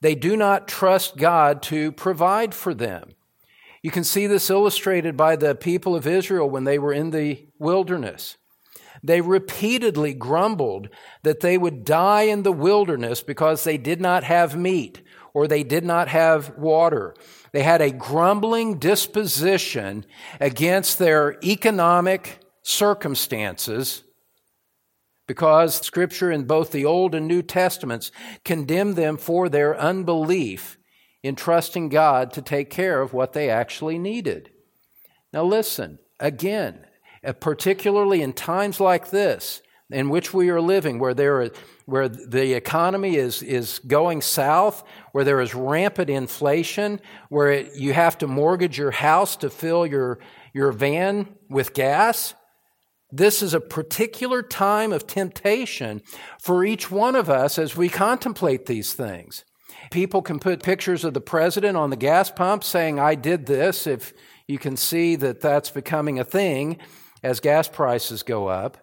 [0.00, 3.10] They do not trust God to provide for them.
[3.82, 7.46] You can see this illustrated by the people of Israel when they were in the
[7.58, 8.36] wilderness.
[9.02, 10.88] They repeatedly grumbled
[11.22, 15.02] that they would die in the wilderness because they did not have meat
[15.34, 17.14] or they did not have water.
[17.52, 20.04] They had a grumbling disposition
[20.40, 24.02] against their economic circumstances
[25.26, 28.10] because Scripture in both the Old and New Testaments
[28.44, 30.78] condemned them for their unbelief
[31.22, 34.50] in trusting God to take care of what they actually needed.
[35.32, 36.86] Now, listen, again,
[37.24, 41.50] Uh, particularly in times like this, in which we are living, where there are,
[41.86, 47.92] where the economy is, is going south, where there is rampant inflation, where it, you
[47.92, 50.18] have to mortgage your house to fill your,
[50.52, 52.34] your van with gas,
[53.10, 56.02] this is a particular time of temptation
[56.38, 59.44] for each one of us as we contemplate these things.
[59.90, 63.86] People can put pictures of the president on the gas pump saying, I did this,
[63.86, 64.12] if
[64.46, 66.78] you can see that that's becoming a thing
[67.22, 68.78] as gas prices go up.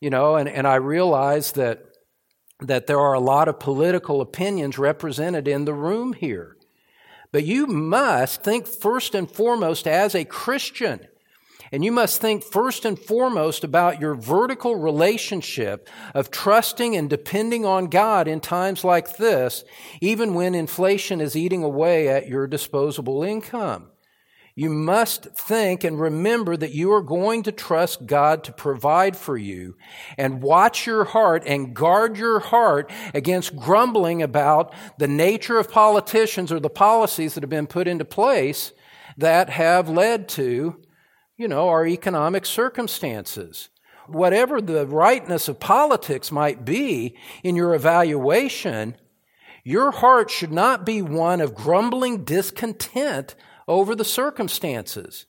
[0.00, 1.82] You know, and, and I realize that,
[2.60, 6.56] that there are a lot of political opinions represented in the room here.
[7.32, 11.06] But you must think first and foremost as a Christian
[11.72, 17.64] and you must think first and foremost about your vertical relationship of trusting and depending
[17.64, 19.64] on God in times like this,
[20.00, 23.88] even when inflation is eating away at your disposable income.
[24.58, 29.36] You must think and remember that you are going to trust God to provide for
[29.36, 29.76] you
[30.16, 36.50] and watch your heart and guard your heart against grumbling about the nature of politicians
[36.50, 38.72] or the policies that have been put into place
[39.18, 40.80] that have led to,
[41.36, 43.68] you know, our economic circumstances.
[44.06, 48.96] Whatever the rightness of politics might be in your evaluation,
[49.64, 53.34] your heart should not be one of grumbling discontent
[53.68, 55.26] over the circumstances.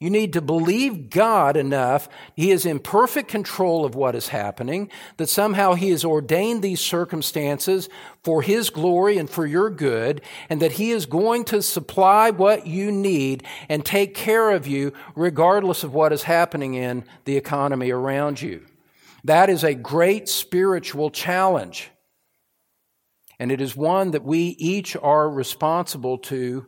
[0.00, 2.08] You need to believe God enough.
[2.34, 6.80] He is in perfect control of what is happening, that somehow He has ordained these
[6.80, 7.90] circumstances
[8.24, 12.66] for His glory and for your good, and that He is going to supply what
[12.66, 17.90] you need and take care of you regardless of what is happening in the economy
[17.90, 18.64] around you.
[19.24, 21.90] That is a great spiritual challenge.
[23.38, 26.66] And it is one that we each are responsible to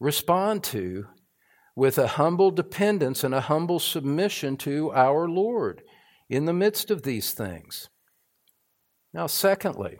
[0.00, 1.06] respond to
[1.74, 5.82] with a humble dependence and a humble submission to our Lord
[6.28, 7.88] in the midst of these things.
[9.12, 9.98] Now, secondly,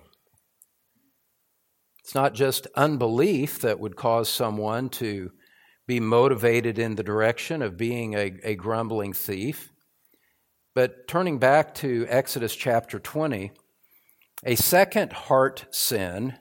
[2.00, 5.30] it's not just unbelief that would cause someone to
[5.86, 9.70] be motivated in the direction of being a, a grumbling thief.
[10.74, 13.52] But turning back to Exodus chapter 20,
[14.44, 16.38] a second heart sin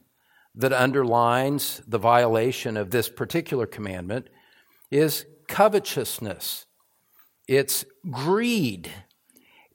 [0.58, 4.28] that underlines the violation of this particular commandment
[4.89, 6.66] is covetousness.
[7.47, 8.91] It's greed.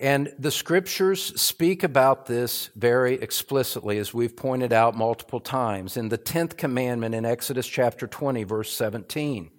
[0.00, 6.08] And the scriptures speak about this very explicitly, as we've pointed out multiple times in
[6.08, 9.52] the 10th commandment in Exodus chapter 20, verse 17.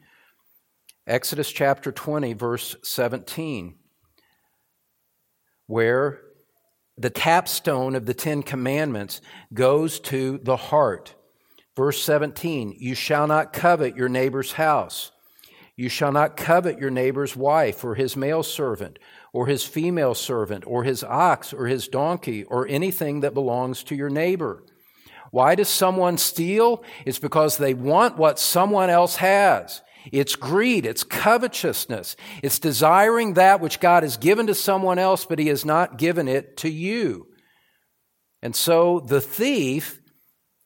[1.08, 3.76] Exodus chapter 20, verse 17,
[5.68, 6.20] where
[7.04, 9.20] the capstone of the Ten Commandments
[9.54, 11.16] goes to the heart.
[11.76, 15.12] Verse 17 You shall not covet your neighbor's house.
[15.76, 19.00] You shall not covet your neighbor's wife, or his male servant,
[19.34, 23.96] or his female servant, or his ox, or his donkey, or anything that belongs to
[23.96, 24.64] your neighbor.
[25.30, 26.86] Why does someone steal?
[27.06, 29.82] It's because they want what someone else has.
[30.12, 30.86] It's greed.
[30.86, 32.16] It's covetousness.
[32.42, 36.28] It's desiring that which God has given to someone else, but he has not given
[36.28, 37.28] it to you.
[38.42, 40.02] And so the thief,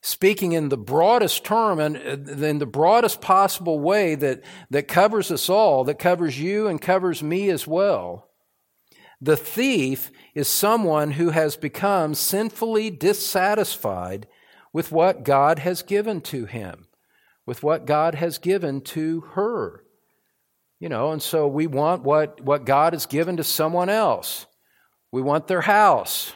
[0.02, 5.30] speaking in the broadest term and uh, in the broadest possible way that, that covers
[5.30, 8.28] us all, that covers you and covers me as well,
[9.20, 14.26] the thief is someone who has become sinfully dissatisfied
[14.72, 16.87] with what God has given to him
[17.48, 19.82] with what God has given to her.
[20.80, 24.44] You know, and so we want what, what God has given to someone else.
[25.12, 26.34] We want their house.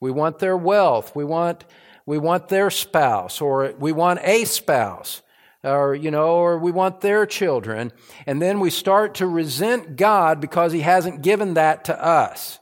[0.00, 1.14] We want their wealth.
[1.14, 1.66] We want,
[2.06, 5.20] we want their spouse, or we want a spouse,
[5.62, 7.92] or, you know, or we want their children.
[8.26, 12.58] And then we start to resent God because He hasn't given that to us.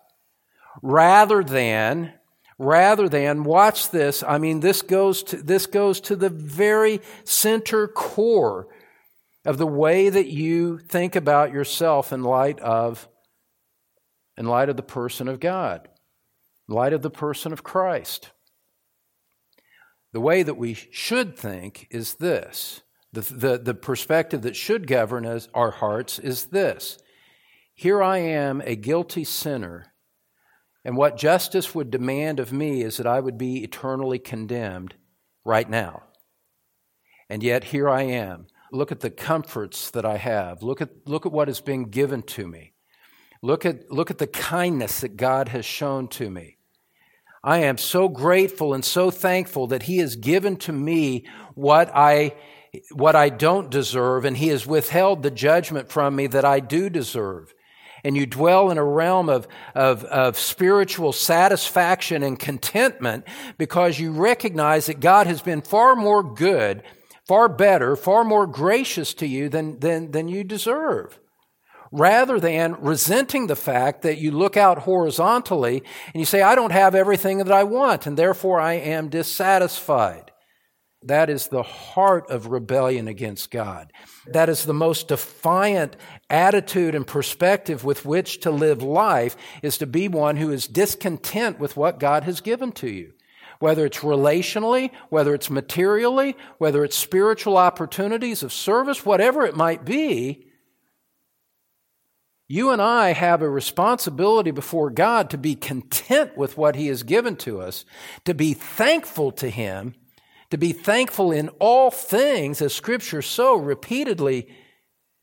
[0.82, 2.14] Rather than
[2.58, 7.86] rather than watch this i mean this goes to this goes to the very center
[7.86, 8.66] core
[9.44, 13.08] of the way that you think about yourself in light of
[14.38, 15.88] in light of the person of god
[16.68, 18.30] in light of the person of christ.
[20.12, 22.82] The way that we should think is this.
[23.12, 26.98] The, the, the perspective that should govern us, our hearts is this.
[27.74, 29.92] Here i am a guilty sinner
[30.86, 34.94] and what justice would demand of me is that I would be eternally condemned
[35.44, 36.04] right now.
[37.28, 38.46] And yet here I am.
[38.70, 40.62] Look at the comforts that I have.
[40.62, 42.74] Look at, look at what is being given to me.
[43.42, 46.56] Look at, look at the kindness that God has shown to me.
[47.42, 51.26] I am so grateful and so thankful that He has given to me
[51.56, 52.36] what I,
[52.92, 56.88] what I don't deserve, and He has withheld the judgment from me that I do
[56.88, 57.52] deserve
[58.04, 63.24] and you dwell in a realm of, of, of spiritual satisfaction and contentment
[63.58, 66.82] because you recognize that God has been far more good,
[67.26, 71.18] far better, far more gracious to you than, than, than you deserve
[71.92, 75.82] rather than resenting the fact that you look out horizontally
[76.12, 80.25] and you say, I don't have everything that I want, and therefore I am dissatisfied.
[81.06, 83.92] That is the heart of rebellion against God.
[84.26, 85.96] That is the most defiant
[86.28, 91.60] attitude and perspective with which to live life is to be one who is discontent
[91.60, 93.12] with what God has given to you.
[93.60, 99.84] Whether it's relationally, whether it's materially, whether it's spiritual opportunities of service, whatever it might
[99.84, 100.48] be,
[102.48, 107.04] you and I have a responsibility before God to be content with what He has
[107.04, 107.84] given to us,
[108.24, 109.94] to be thankful to Him,
[110.50, 114.48] to be thankful in all things, as Scripture so repeatedly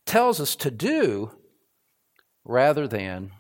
[0.06, 1.32] tells us to do,
[2.44, 3.32] rather than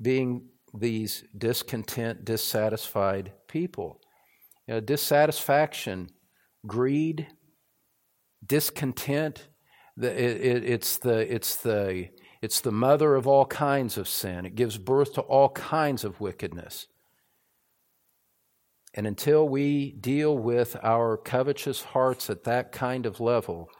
[0.00, 4.00] being these discontent, dissatisfied people.
[4.66, 6.10] You know, dissatisfaction,
[6.66, 7.28] greed,
[8.44, 9.48] discontent,
[9.96, 12.08] the, it, it's, the, it's, the,
[12.40, 14.46] it's the mother of all kinds of sin.
[14.46, 16.86] It gives birth to all kinds of wickedness.
[18.94, 23.70] And until we deal with our covetous hearts at that kind of level,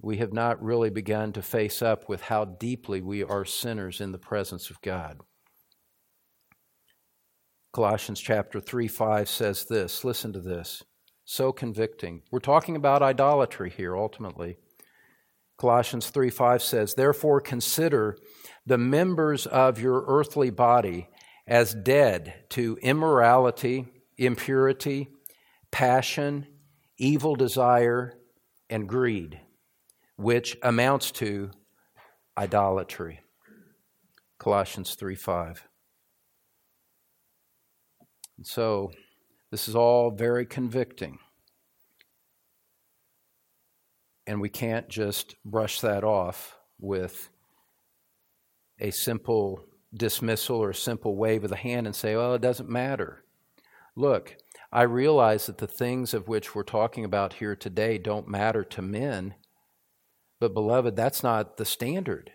[0.00, 4.12] we have not really begun to face up with how deeply we are sinners in
[4.12, 5.18] the presence of God.
[7.72, 10.02] Colossians chapter 3 5 says this.
[10.02, 10.82] Listen to this.
[11.24, 12.22] So convicting.
[12.32, 14.56] We're talking about idolatry here ultimately.
[15.58, 18.16] Colossians 3 5 says, Therefore consider
[18.64, 21.08] the members of your earthly body
[21.46, 23.86] as dead to immorality,
[24.16, 25.08] impurity,
[25.70, 26.46] passion,
[26.98, 28.14] evil desire,
[28.68, 29.40] and greed,
[30.16, 31.50] which amounts to
[32.36, 33.20] idolatry.
[34.38, 35.66] Colossians 3 5.
[38.38, 38.90] And so,
[39.50, 41.18] this is all very convicting.
[44.26, 47.30] And we can't just brush that off with
[48.78, 49.64] a simple
[49.94, 53.24] dismissal or a simple wave of the hand and say, well, it doesn't matter.
[53.96, 54.36] Look,
[54.72, 58.82] I realize that the things of which we're talking about here today don't matter to
[58.82, 59.34] men,
[60.38, 62.32] but beloved, that's not the standard.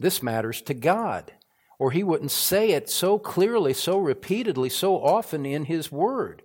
[0.00, 1.32] This matters to God,
[1.78, 6.42] or He wouldn't say it so clearly, so repeatedly, so often in His Word.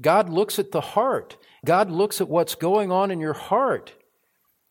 [0.00, 3.94] God looks at the heart, God looks at what's going on in your heart.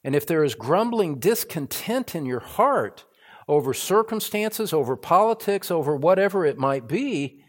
[0.03, 3.03] And if there is grumbling discontent in your heart
[3.47, 7.41] over circumstances, over politics, over whatever it might be,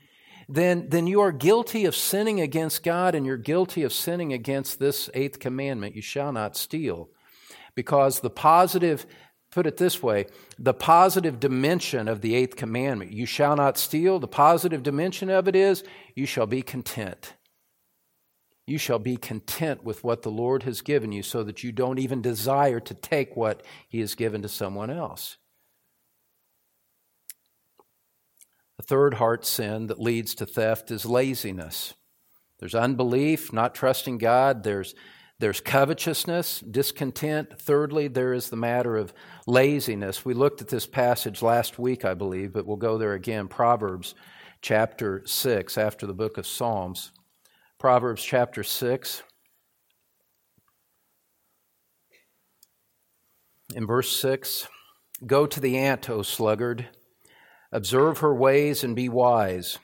[0.49, 4.79] then, then you are guilty of sinning against God and you're guilty of sinning against
[4.79, 7.11] this eighth commandment you shall not steal.
[7.75, 9.07] Because the positive,
[9.51, 10.27] put it this way,
[10.59, 15.49] the positive dimension of the eighth commandment, you shall not steal, the positive dimension of
[15.49, 15.85] it is
[16.15, 17.35] you shall be content.
[18.67, 21.99] You shall be content with what the Lord has given you so that you don't
[21.99, 25.37] even desire to take what He has given to someone else.
[28.79, 31.95] The third heart sin that leads to theft is laziness.
[32.61, 34.63] There's unbelief, not trusting God.
[34.63, 34.95] There's,
[35.41, 37.61] there's covetousness, discontent.
[37.61, 39.13] Thirdly, there is the matter of
[39.49, 40.25] laziness.
[40.25, 43.49] We looked at this passage last week, I believe, but we'll go there again.
[43.49, 44.15] Proverbs
[44.63, 47.11] chapter 6, after the book of Psalms.
[47.79, 49.23] Proverbs chapter 6.
[53.75, 54.69] In verse 6,
[55.27, 56.87] Go to the ant, O sluggard
[57.71, 59.79] Observe her ways and be wise,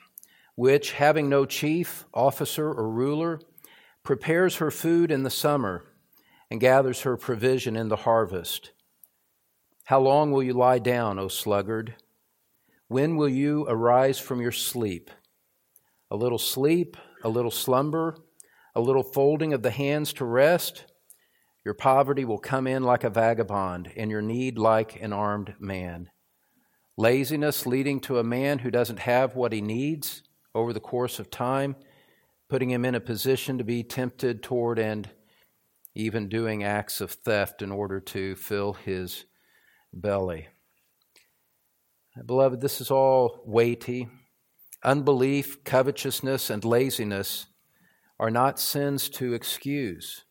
[0.55, 3.39] which, having no chief, officer, or ruler,
[4.03, 5.83] prepares her food in the summer
[6.49, 8.71] and gathers her provision in the harvest.
[9.85, 11.95] How long will you lie down, O sluggard?
[12.87, 15.11] When will you arise from your sleep?
[16.09, 18.15] A little sleep, a little slumber,
[18.73, 20.85] a little folding of the hands to rest.
[21.63, 26.09] Your poverty will come in like a vagabond, and your need like an armed man.
[26.97, 30.23] Laziness leading to a man who doesn't have what he needs
[30.53, 31.75] over the course of time,
[32.49, 35.09] putting him in a position to be tempted toward and
[35.93, 39.25] even doing acts of theft in order to fill his
[39.93, 40.47] belly.
[42.25, 44.07] Beloved, this is all weighty.
[44.83, 47.47] Unbelief, covetousness, and laziness
[48.19, 50.24] are not sins to excuse.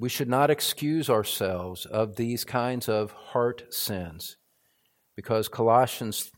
[0.00, 4.36] We should not excuse ourselves of these kinds of heart sins
[5.16, 6.30] because Colossians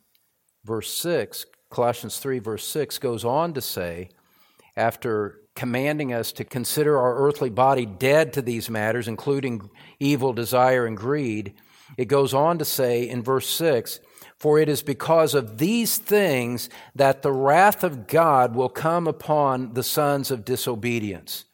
[0.64, 4.08] verse 6, Colossians 3 verse 6 goes on to say
[4.76, 10.86] after commanding us to consider our earthly body dead to these matters including evil desire
[10.86, 11.52] and greed,
[11.98, 14.00] it goes on to say in verse 6,
[14.38, 19.74] for it is because of these things that the wrath of God will come upon
[19.74, 21.44] the sons of disobedience.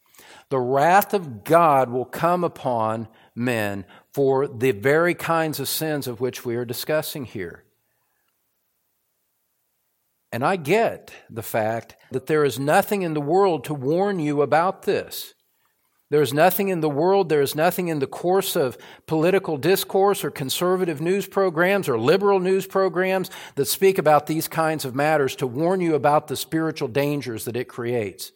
[0.49, 3.85] The wrath of God will come upon men
[4.15, 7.65] for the very kinds of sins of which we are discussing here.
[10.33, 14.43] And I get the fact that there is nothing in the world to warn you
[14.43, 15.35] about this.
[16.09, 20.23] There is nothing in the world, there is nothing in the course of political discourse
[20.23, 25.35] or conservative news programs or liberal news programs that speak about these kinds of matters
[25.37, 28.31] to warn you about the spiritual dangers that it creates.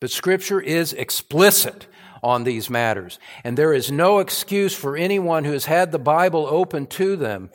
[0.00, 1.86] But Scripture is explicit
[2.22, 3.18] on these matters.
[3.44, 7.50] And there is no excuse for anyone who has had the Bible open to them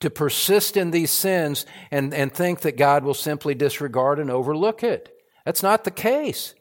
[0.00, 4.82] to persist in these sins and, and think that God will simply disregard and overlook
[4.82, 5.10] it.
[5.46, 6.54] That's not the case.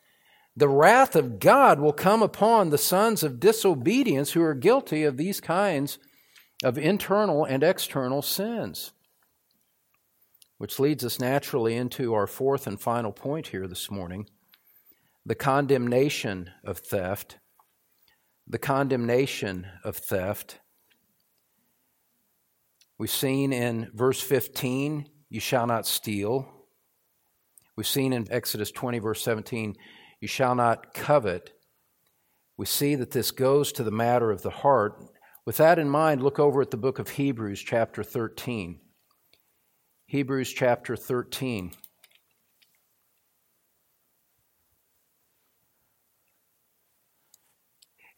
[0.55, 5.17] The wrath of God will come upon the sons of disobedience who are guilty of
[5.17, 5.97] these kinds
[6.63, 8.93] of internal and external sins.
[10.59, 14.27] Which leads us naturally into our fourth and final point here this morning
[15.25, 17.37] the condemnation of theft.
[18.47, 20.59] The condemnation of theft.
[22.97, 26.47] We've seen in verse 15, you shall not steal.
[27.75, 29.75] We've seen in Exodus 20, verse 17,
[30.21, 31.53] you shall not covet.
[32.55, 35.01] We see that this goes to the matter of the heart.
[35.45, 38.79] With that in mind, look over at the book of Hebrews, chapter 13.
[40.05, 41.71] Hebrews chapter 13.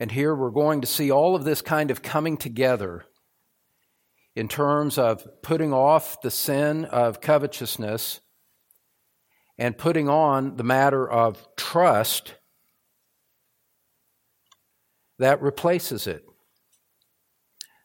[0.05, 3.05] And here we're going to see all of this kind of coming together
[4.35, 8.21] in terms of putting off the sin of covetousness
[9.57, 12.35] and putting on the matter of trust
[15.17, 16.23] that replaces it.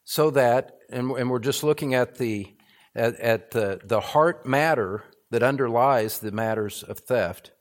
[0.03, 2.53] So that, and, we're just looking at the
[2.93, 7.51] at, at the, the heart matter that underlies the matters of theft.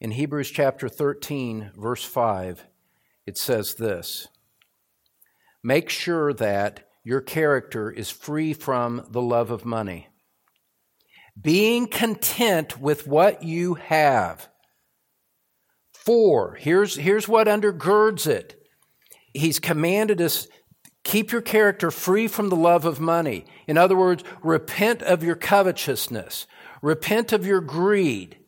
[0.00, 2.64] In Hebrews chapter 13, verse 5,
[3.26, 4.28] it says this
[5.62, 10.08] Make sure that your character is free from the love of money,
[11.38, 14.48] being content with what you have.
[15.92, 18.58] For, here's, here's what undergirds it.
[19.34, 20.48] He's commanded us
[21.04, 23.44] Keep your character free from the love of money.
[23.66, 26.46] In other words, repent of your covetousness,
[26.82, 28.39] repent of your greed,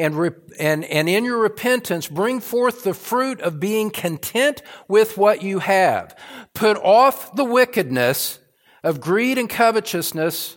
[0.00, 5.42] and, and, and in your repentance, bring forth the fruit of being content with what
[5.42, 6.16] you have.
[6.54, 8.40] Put off the wickedness
[8.82, 10.56] of greed and covetousness.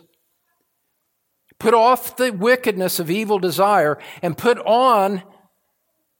[1.58, 5.22] Put off the wickedness of evil desire and put on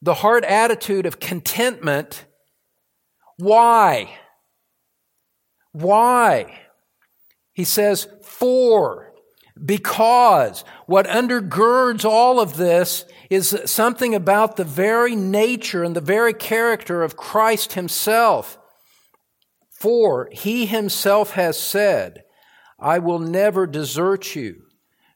[0.00, 2.26] the heart attitude of contentment.
[3.38, 4.16] Why?
[5.72, 6.60] Why?
[7.52, 9.03] He says, for,
[9.62, 10.64] because.
[10.86, 17.02] What undergirds all of this is something about the very nature and the very character
[17.02, 18.58] of Christ himself.
[19.70, 22.24] For he himself has said,
[22.78, 24.62] I will never desert you,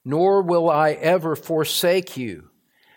[0.04, 2.50] nor will I ever forsake you,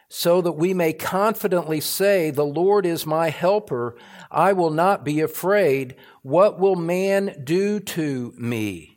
[0.10, 3.96] so that we may confidently say, The Lord is my helper.
[4.30, 5.96] I will not be afraid.
[6.24, 8.91] What will man do to me?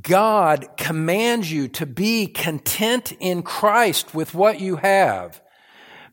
[0.00, 5.40] God commands you to be content in Christ with what you have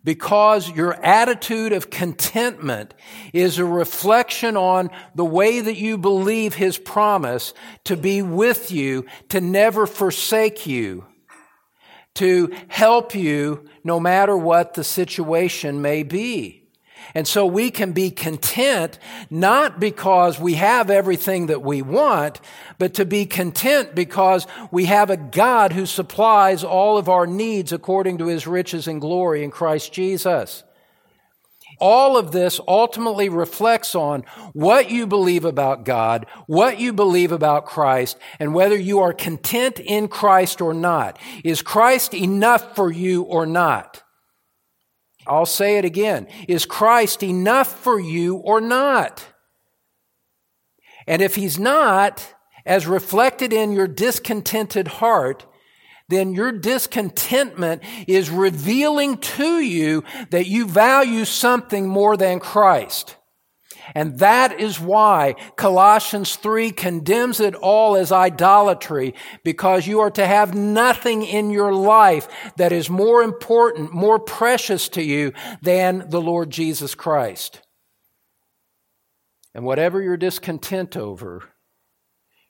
[0.04, 2.94] because your attitude of contentment
[3.34, 7.54] is a reflection on the way that you believe His promise
[7.86, 11.06] to be with you, to never forsake you,
[12.16, 16.61] to help you no matter what the situation may be.
[17.14, 19.00] And so we can be content
[19.30, 22.40] not because we have everything that we want,
[22.78, 27.72] but to be content because we have a God who supplies all of our needs
[27.72, 30.64] according to his riches and glory in Christ Jesus.
[31.80, 34.22] All of this ultimately reflects on
[34.54, 39.80] what you believe about God, what you believe about Christ, and whether you are content
[39.80, 41.18] in Christ or not.
[41.44, 44.04] Is Christ enough for you or not?
[45.28, 46.28] I'll say it again.
[46.48, 49.28] Is Christ enough for you or not?
[51.08, 52.34] And if he's not,
[52.66, 55.46] as reflected in your discontented heart,
[56.10, 63.16] then your discontentment is revealing to you that you value something more than Christ.
[63.94, 69.14] And that is why Colossians 3 condemns it all as idolatry,
[69.44, 72.28] because you are to have nothing in your life
[72.58, 77.62] that is more important, more precious to you than the Lord Jesus Christ.
[79.54, 81.44] And whatever you're discontent over,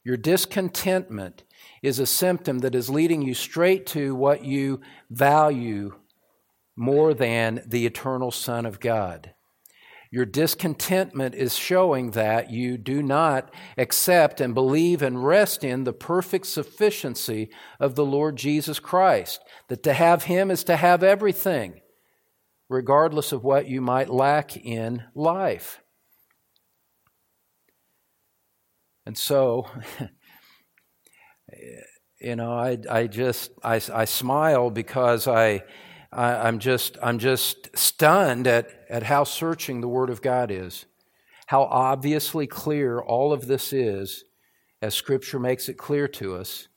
[0.04, 1.44] your discontentment
[1.82, 5.96] is a symptom that is leading you straight to what you value
[6.76, 9.34] more than the eternal Son of God.
[10.14, 15.93] Your discontentment is showing that you do not accept and believe and rest in the
[15.93, 17.49] perfect sufficiency
[17.80, 19.39] of the Lord Jesus Christ.
[19.70, 21.80] That to have Him is to have everything,
[22.68, 25.80] regardless of what you might lack in life.
[29.05, 29.66] And so,
[32.20, 35.64] you know, I, I just, I, I smile because I,
[36.12, 40.86] I, am just, I'm just stunned at, at how searching the Word of God is,
[41.47, 44.26] how obviously clear all of this is
[44.82, 46.68] as Scripture makes it clear to us.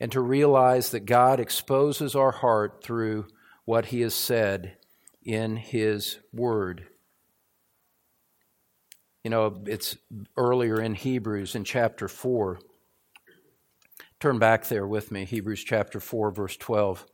[0.00, 3.26] and to realize that God exposes our heart through
[3.64, 4.76] what He has said
[5.24, 6.86] in His Word.
[9.24, 9.96] You know, it's
[10.36, 12.60] earlier in Hebrews in chapter 4.
[14.20, 17.06] Turn back there with me, Hebrews chapter 4, verse 12.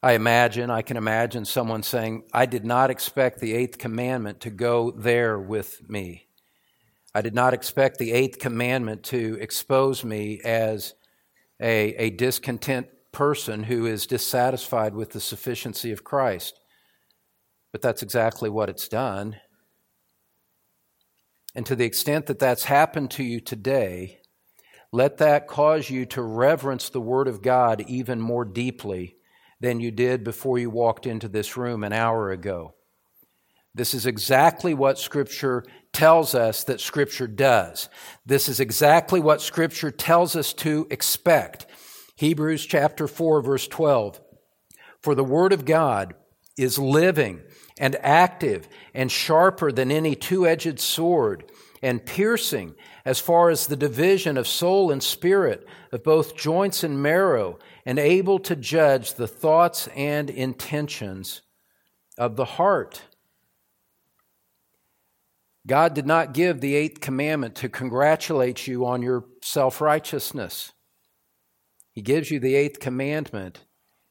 [0.00, 4.50] I imagine, I can imagine someone saying, I did not expect the eighth commandment to
[4.50, 6.28] go there with me.
[7.14, 10.94] I did not expect the eighth commandment to expose me as
[11.60, 16.60] a, a discontent person who is dissatisfied with the sufficiency of Christ.
[17.72, 19.36] But that's exactly what it's done.
[21.56, 24.20] And to the extent that that's happened to you today,
[24.92, 29.17] let that cause you to reverence the Word of God even more deeply
[29.60, 32.74] than you did before you walked into this room an hour ago.
[33.74, 37.88] This is exactly what Scripture tells us that Scripture does.
[38.26, 41.66] This is exactly what Scripture tells us to expect.
[42.16, 44.20] Hebrews chapter 4, verse 12.
[45.00, 46.14] For the Word of God
[46.56, 47.40] is living
[47.78, 51.50] and active and sharper than any two edged sword
[51.82, 57.00] and piercing as far as the division of soul and spirit, of both joints and
[57.00, 57.58] marrow,
[57.88, 61.40] and able to judge the thoughts and intentions
[62.18, 63.00] of the heart.
[65.66, 70.74] God did not give the eighth commandment to congratulate you on your self righteousness.
[71.94, 73.64] He gives you the eighth commandment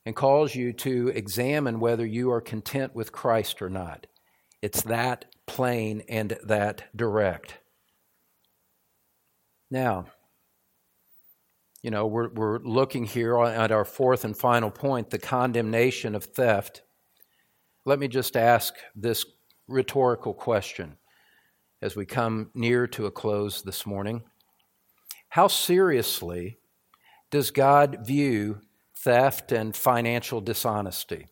[0.07, 4.07] and calls you to examine whether you are content with Christ or not.
[4.63, 7.59] It's that plain and that direct.
[9.69, 10.07] Now,
[11.87, 16.25] you know, we're, we're looking here at our fourth and final point the condemnation of
[16.25, 16.81] theft.
[17.85, 19.25] Let me just ask this
[19.69, 20.97] rhetorical question
[21.81, 24.23] as we come near to a close this morning.
[25.29, 26.57] How seriously
[27.31, 28.59] does God view
[28.97, 31.27] theft and financial dishonesty?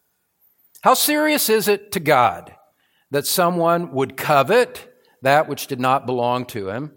[0.84, 2.56] How serious is it to God
[3.12, 4.89] that someone would covet
[5.22, 6.93] that which did not belong to him?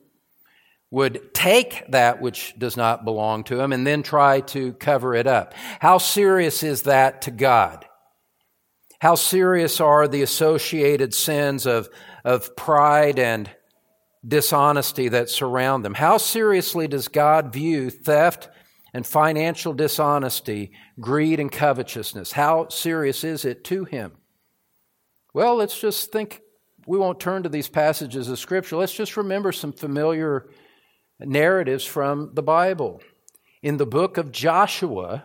[0.91, 5.26] Would take that which does not belong to him and then try to cover it
[5.26, 5.55] up.
[5.80, 7.84] How serious is that to God?
[9.01, 11.89] How serious are the associated sins of,
[12.24, 13.51] of pride and
[14.26, 15.95] dishonesty that surround them?
[15.95, 18.49] How seriously does God view theft
[18.93, 22.32] and financial dishonesty, greed and covetousness?
[22.32, 24.12] How serious is it to him?
[25.34, 26.41] Well, let's just think.
[26.86, 28.76] We won't turn to these passages of Scripture.
[28.76, 30.49] Let's just remember some familiar
[31.20, 33.00] narratives from the Bible.
[33.62, 35.24] In the book of Joshua,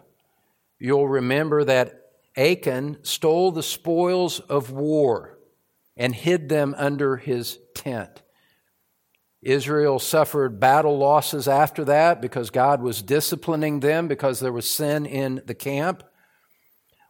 [0.80, 2.00] you'll remember that
[2.36, 5.38] Achan stole the spoils of war
[5.96, 8.24] and hid them under his tent.
[9.44, 15.06] Israel suffered battle losses after that because God was disciplining them because there was sin
[15.06, 16.04] in the camp.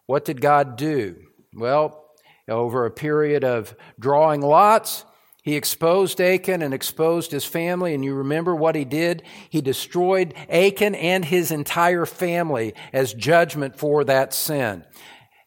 [0.08, 1.16] What did God do?
[1.54, 2.10] Well,
[2.50, 5.06] over a period of drawing lots,
[5.44, 9.24] he exposed Achan and exposed his family, and you remember what he did?
[9.50, 14.86] He destroyed Achan and his entire family as judgment for that sin.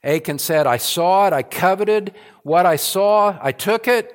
[0.05, 4.13] Achan said, I saw it, I coveted what I saw, I took it,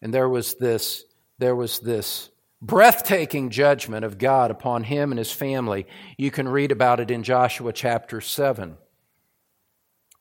[0.00, 1.04] and there was this,
[1.38, 2.30] there was this
[2.62, 5.86] breathtaking judgment of God upon him and his family.
[6.16, 8.78] You can read about it in Joshua chapter 7.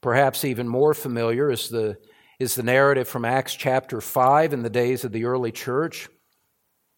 [0.01, 1.97] Perhaps even more familiar is the
[2.39, 6.09] is the narrative from Acts chapter 5 in the days of the early church.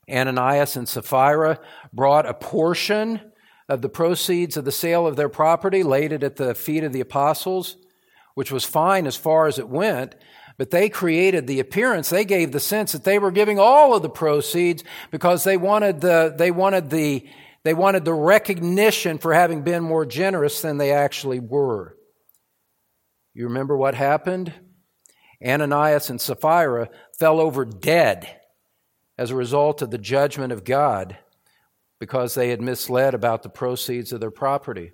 [0.09, 1.59] Ananias and Sapphira
[1.91, 3.19] brought a portion
[3.67, 6.93] of the proceeds of the sale of their property, laid it at the feet of
[6.93, 7.77] the apostles,
[8.36, 10.15] which was fine as far as it went,
[10.57, 14.01] but they created the appearance, they gave the sense that they were giving all of
[14.01, 17.27] the proceeds because they wanted the, they wanted the,
[17.63, 21.97] they wanted the recognition for having been more generous than they actually were.
[23.33, 24.53] You remember what happened?
[25.43, 28.41] Ananias and Sapphira fell over dead
[29.17, 31.17] as a result of the judgment of God
[31.99, 34.91] because they had misled about the proceeds of their property.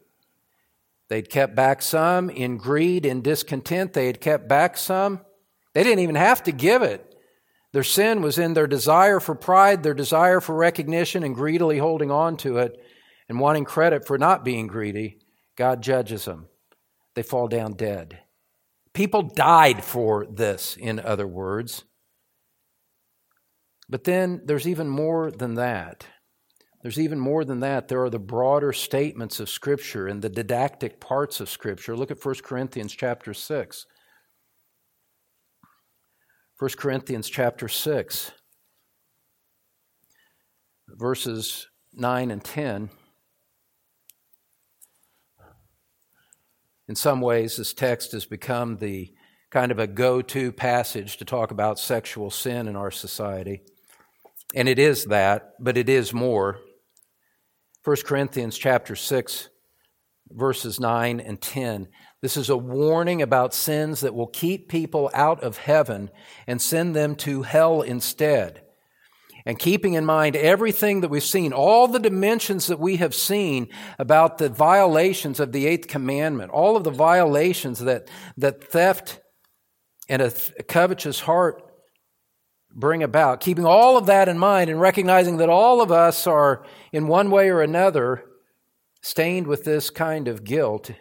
[1.10, 3.94] They'd kept back some in greed and discontent.
[3.94, 5.20] They had kept back some.
[5.74, 7.06] They didn't even have to give it.
[7.74, 12.12] Their sin was in their desire for pride, their desire for recognition, and greedily holding
[12.12, 12.82] on to it
[13.30, 15.20] and wanting credit for not being greedy.
[15.56, 16.48] God judges them.
[17.16, 18.21] They fall down dead.
[18.94, 21.84] People died for this, in other words.
[23.90, 26.06] But then there's even more than that.
[26.82, 27.88] There's even more than that.
[27.88, 31.96] There are the broader statements of Scripture and the didactic parts of Scripture.
[31.96, 33.86] Look at 1 Corinthians chapter 6.
[36.62, 38.32] 1 Corinthians chapter 6,
[40.90, 42.92] verses 9 and 10,
[46.92, 49.14] in some ways, this text has become the
[49.50, 53.62] kind of a go to passage to talk about sexual sin in our society.
[54.54, 56.60] And it is that, but it is more.
[57.86, 59.48] 1 Corinthians chapter 6
[60.32, 61.88] verses 9 and 10.
[62.22, 66.10] This is a warning about sins that will keep people out of heaven
[66.46, 68.64] and send them to hell instead.
[69.46, 73.70] And keeping in mind everything that we've seen, all the dimensions that we have seen
[73.98, 79.20] about the violations of the eighth commandment, all of the violations that, that theft
[80.08, 81.64] and a, a covetous heart
[82.74, 86.66] bring about, keeping all of that in mind and recognizing that all of us are,
[86.92, 88.24] in one way or another,
[89.02, 90.92] stained with this kind of guilt.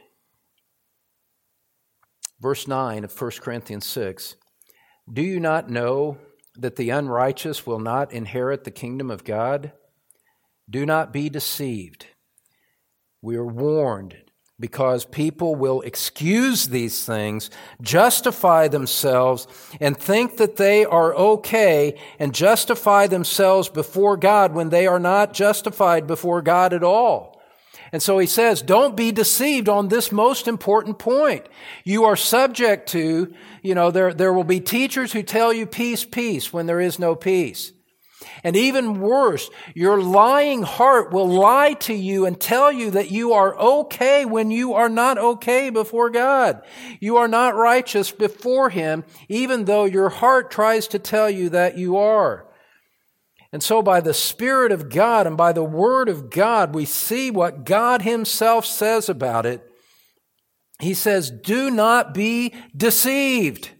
[2.41, 4.37] Verse 9 of 1 Corinthians 6
[5.13, 6.19] Do you not know
[6.57, 9.73] that the unrighteous will not inherit the kingdom of God?
[10.69, 12.07] Do not be deceived.
[13.23, 14.17] We are warned
[14.61, 19.49] because people will excuse these things, justify themselves,
[19.81, 25.33] and think that they are okay and justify themselves before God when they are not
[25.33, 27.30] justified before God at all.
[27.93, 31.47] And so he says, don't be deceived on this most important point.
[31.85, 36.05] You are subject to, you know, there, there will be teachers who tell you peace,
[36.05, 37.73] peace when there is no peace.
[38.45, 43.33] And even worse, your lying heart will lie to you and tell you that you
[43.33, 46.63] are okay when you are not okay before God.
[47.01, 51.77] You are not righteous before Him, even though your heart tries to tell you that
[51.77, 52.47] you are.
[53.53, 57.31] And so, by the Spirit of God and by the Word of God, we see
[57.31, 59.67] what God Himself says about it.
[60.79, 63.71] He says, Do not be deceived.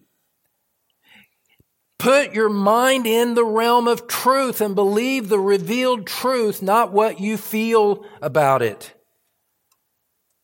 [1.99, 7.21] Put your mind in the realm of truth and believe the revealed truth, not what
[7.21, 8.95] you feel about it.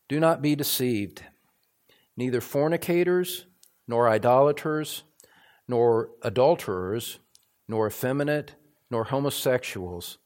[0.09, 1.22] Do not be deceived.
[2.16, 3.47] Neither fornicators,
[3.89, 5.03] nor idolaters,
[5.66, 7.18] nor adulterers,
[7.66, 8.55] nor effeminate
[8.91, 10.18] nor homosexuals,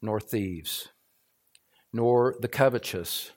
[0.00, 0.88] nor thieves,
[1.92, 3.32] nor the covetous,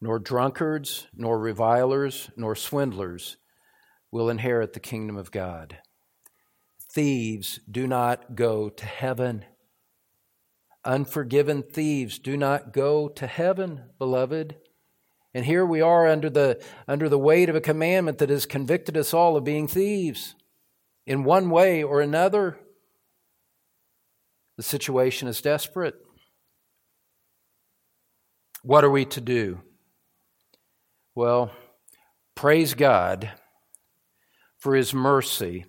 [0.00, 3.36] nor drunkards, nor revilers, nor swindlers
[4.10, 5.78] will inherit the kingdom of God.
[6.92, 9.44] Thieves do not go to heaven.
[10.84, 14.56] Unforgiven thieves do not go to heaven, beloved.
[15.34, 18.96] And here we are under the, under the weight of a commandment that has convicted
[18.96, 20.34] us all of being thieves
[21.06, 22.58] in one way or another.
[24.58, 25.94] The situation is desperate.
[28.62, 29.60] What are we to do?
[31.14, 31.52] Well,
[32.34, 33.30] praise God
[34.58, 35.64] for His mercy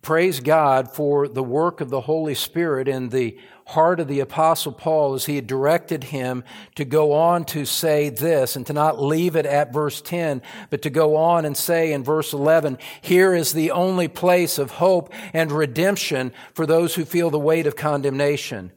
[0.00, 4.72] Praise God for the work of the Holy Spirit in the heart of the Apostle
[4.72, 9.36] Paul as he directed him to go on to say this and to not leave
[9.36, 10.40] it at verse 10,
[10.70, 14.72] but to go on and say in verse 11, here is the only place of
[14.72, 18.72] hope and redemption for those who feel the weight of condemnation.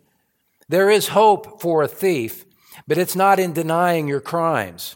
[0.67, 2.45] There is hope for a thief,
[2.87, 4.95] but it's not in denying your crimes.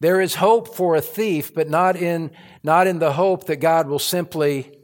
[0.00, 3.86] There is hope for a thief, but not in, not in the hope that God
[3.88, 4.78] will simply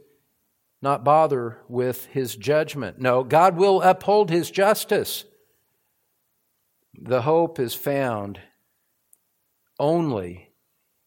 [0.81, 2.99] not bother with his judgment.
[2.99, 5.25] No, God will uphold his justice.
[6.93, 8.39] The hope is found
[9.77, 10.51] only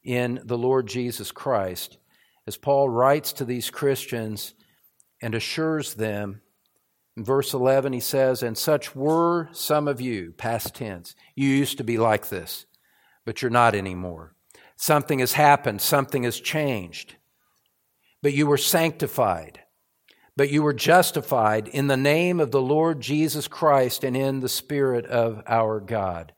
[0.04, 1.98] in the Lord Jesus Christ.
[2.46, 4.54] As Paul writes to these Christians
[5.20, 6.42] and assures them,
[7.16, 11.14] in verse 11, he says, And such were some of you, past tense.
[11.34, 12.66] You used to be like this,
[13.24, 14.34] but you're not anymore.
[14.76, 17.16] Something has happened, something has changed.
[18.22, 19.61] But you were sanctified
[20.36, 24.48] but you were justified in the name of the Lord Jesus Christ and in the
[24.48, 26.32] Spirit of our God.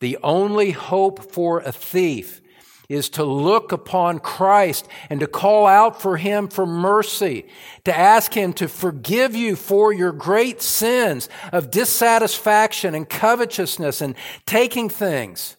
[0.00, 2.40] The only hope for a thief
[2.88, 7.46] is to look upon Christ and to call out for Him for mercy,
[7.84, 14.14] to ask Him to forgive you for your great sins of dissatisfaction and covetousness and
[14.46, 15.56] taking things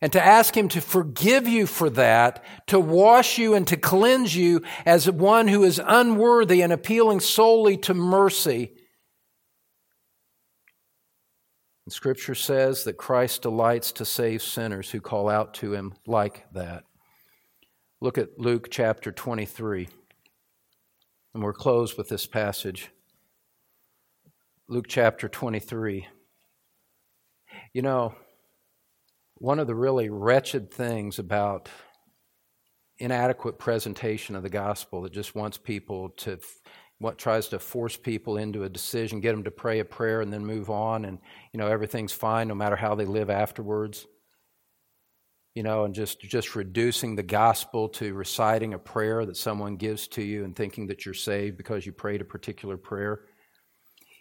[0.00, 4.34] and to ask Him to forgive you for that, to wash you and to cleanse
[4.34, 8.72] you as one who is unworthy and appealing solely to mercy.
[11.84, 16.46] And Scripture says that Christ delights to save sinners who call out to Him like
[16.52, 16.84] that.
[18.00, 19.86] Look at Luke chapter 23,
[21.34, 22.90] and we're closed with this passage.
[24.68, 26.06] Luke chapter 23.
[27.74, 28.14] You know,
[29.40, 31.70] one of the really wretched things about
[32.98, 36.38] inadequate presentation of the gospel that just wants people to
[36.98, 40.30] what tries to force people into a decision, get them to pray a prayer and
[40.30, 41.18] then move on, and
[41.54, 44.06] you know everything's fine no matter how they live afterwards.
[45.54, 50.06] You know, and just just reducing the gospel to reciting a prayer that someone gives
[50.08, 53.22] to you and thinking that you're saved because you prayed a particular prayer.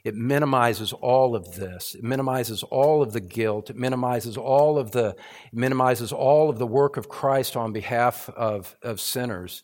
[0.03, 1.95] It minimizes all of this.
[1.95, 3.69] It minimizes all of the guilt.
[3.69, 5.15] It minimizes all of the
[5.51, 9.63] minimizes all of the work of Christ on behalf of, of sinners.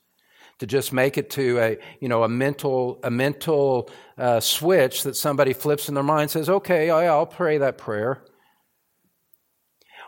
[0.59, 5.17] To just make it to a you know a mental a mental uh, switch that
[5.17, 8.23] somebody flips in their mind says, okay, I'll pray that prayer,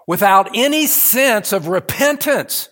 [0.08, 2.70] without any sense of repentance,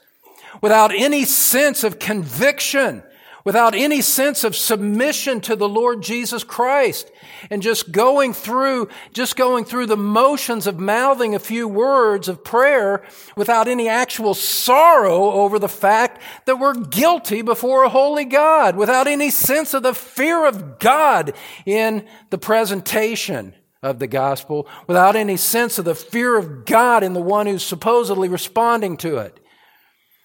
[0.62, 3.04] without any sense of conviction,
[3.46, 7.12] without any sense of submission to the Lord Jesus Christ
[7.52, 12.44] and just going through, just going through the motions of mouthing a few words of
[12.44, 13.04] prayer
[13.38, 19.08] without any actual sorrow over the fact that we're guilty before a holy God, without
[19.08, 21.34] any sense of the fear of God
[21.68, 27.14] in the presentation of the gospel, without any sense of the fear of God in
[27.14, 29.40] the one who's supposedly responding to it.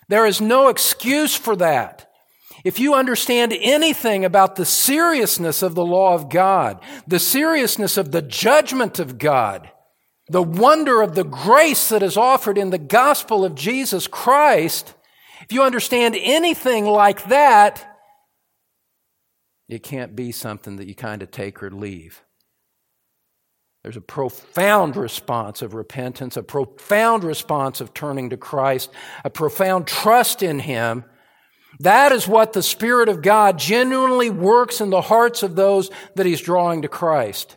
[0.09, 2.10] There is no excuse for that.
[2.65, 8.13] If you understand anything about the seriousness of the law of God, the seriousness of
[8.13, 9.71] the judgment of God,
[10.29, 14.95] the wonder of the grace that is offered in the gospel of Jesus Christ,
[15.43, 17.87] if you understand anything like that,
[19.69, 22.23] it can't be something that you kind of take or leave.
[23.83, 28.91] There's a profound response of repentance, a profound response of turning to Christ,
[29.25, 31.05] a profound trust in Him
[31.81, 36.27] that is what the Spirit of God genuinely works in the hearts of those that
[36.27, 37.57] He's drawing to Christ.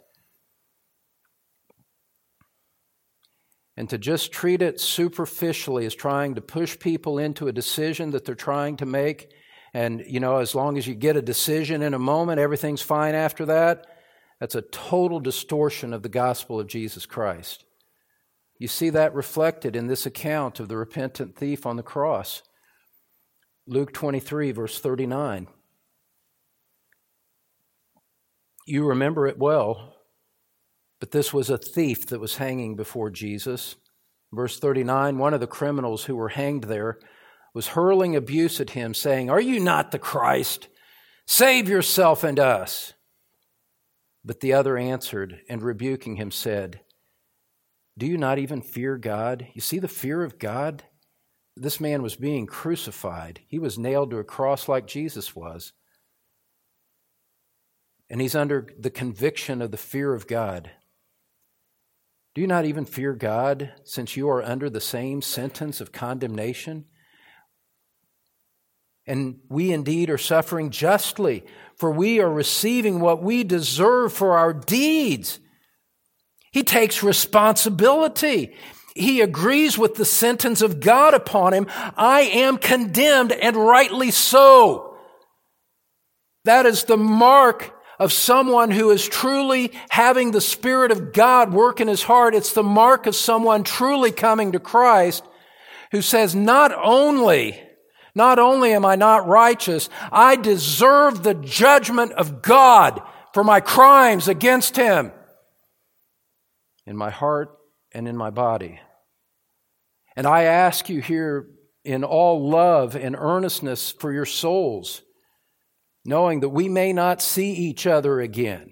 [3.76, 8.24] And to just treat it superficially as trying to push people into a decision that
[8.24, 9.34] they're trying to make,
[9.74, 13.16] and, you know, as long as you get a decision in a moment, everything's fine
[13.16, 13.88] after that,
[14.40, 17.66] that's a total distortion of the gospel of Jesus Christ.
[18.60, 22.44] You see that reflected in this account of the repentant thief on the cross.
[23.66, 25.48] Luke 23, verse 39.
[28.66, 29.94] You remember it well,
[31.00, 33.76] but this was a thief that was hanging before Jesus.
[34.34, 37.00] Verse 39 one of the criminals who were hanged there
[37.54, 40.68] was hurling abuse at him, saying, Are you not the Christ?
[41.26, 42.94] Save yourself and us.
[44.26, 46.82] But the other answered and rebuking him said,
[47.98, 49.48] Do you not even fear God?
[49.54, 50.84] You see the fear of God?
[51.56, 53.42] This man was being crucified.
[53.48, 55.74] He was nailed to a cross like Jesus was.
[58.10, 60.72] And he's under the conviction of the fear of God.
[62.34, 66.86] Do you not even fear God since you are under the same sentence of condemnation?
[69.06, 71.44] And we indeed are suffering justly,
[71.78, 75.40] for we are receiving what we deserve for our deeds.
[76.52, 78.56] He takes responsibility.
[78.96, 81.68] He agrees with the sentence of God upon him.
[81.98, 84.98] I am condemned and rightly so.
[86.46, 91.80] That is the mark of someone who is truly having the Spirit of God work
[91.80, 92.36] in his heart.
[92.36, 95.24] It's the mark of someone truly coming to Christ
[95.92, 97.60] who says, not only,
[98.14, 103.02] not only am I not righteous, I deserve the judgment of God
[103.34, 105.12] for my crimes against him.
[106.86, 107.58] In my heart,
[107.94, 108.80] and in my body.
[110.16, 111.48] And I ask you here
[111.84, 115.02] in all love and earnestness for your souls,
[116.06, 118.72] knowing that we may not see each other again.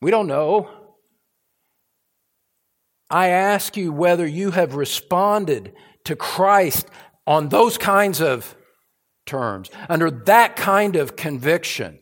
[0.00, 0.70] We don't know.
[3.10, 5.72] I ask you whether you have responded
[6.04, 6.86] to Christ
[7.26, 8.54] on those kinds of
[9.26, 11.98] terms, under that kind of conviction.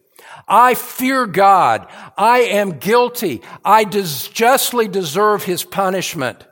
[0.49, 1.89] I fear God.
[2.17, 3.43] I am guilty.
[3.65, 6.47] I des- justly deserve his punishment.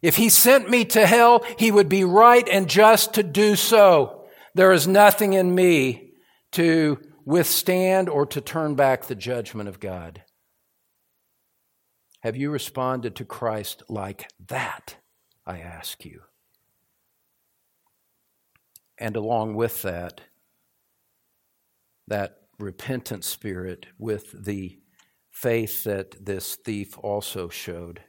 [0.00, 4.26] If he sent me to hell, he would be right and just to do so.
[4.54, 6.12] There is nothing in me
[6.52, 10.22] to withstand or to turn back the judgment of God.
[12.22, 14.96] Have you responded to Christ like that?
[15.46, 16.22] I ask you.
[18.98, 20.20] And along with that,
[22.08, 24.78] that repentant spirit with the
[25.30, 28.00] faith that this thief also showed.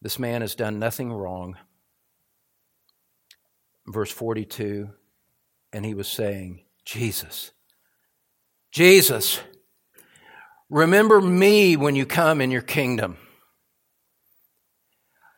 [0.00, 1.56] This man has done nothing wrong.
[3.86, 4.90] Verse 42,
[5.72, 7.52] and he was saying, Jesus,
[8.72, 9.40] Jesus,
[10.68, 13.16] remember me when you come in your kingdom.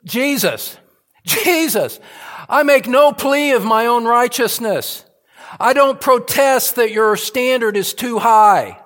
[0.04, 0.78] Jesus,
[1.24, 2.00] Jesus,
[2.48, 5.04] I make no plea of my own righteousness.
[5.58, 8.80] I don't protest that your standard is too high.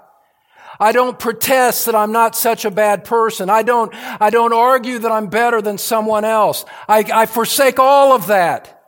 [0.78, 3.48] I don't protest that I'm not such a bad person.
[3.48, 6.64] I don't, I don't argue that I'm better than someone else.
[6.88, 8.80] I, I forsake all of that.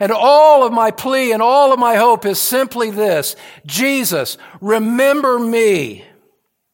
[0.00, 3.36] And all of my plea and all of my hope is simply this.
[3.64, 6.04] Jesus, remember me.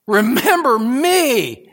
[0.06, 1.70] Remember me.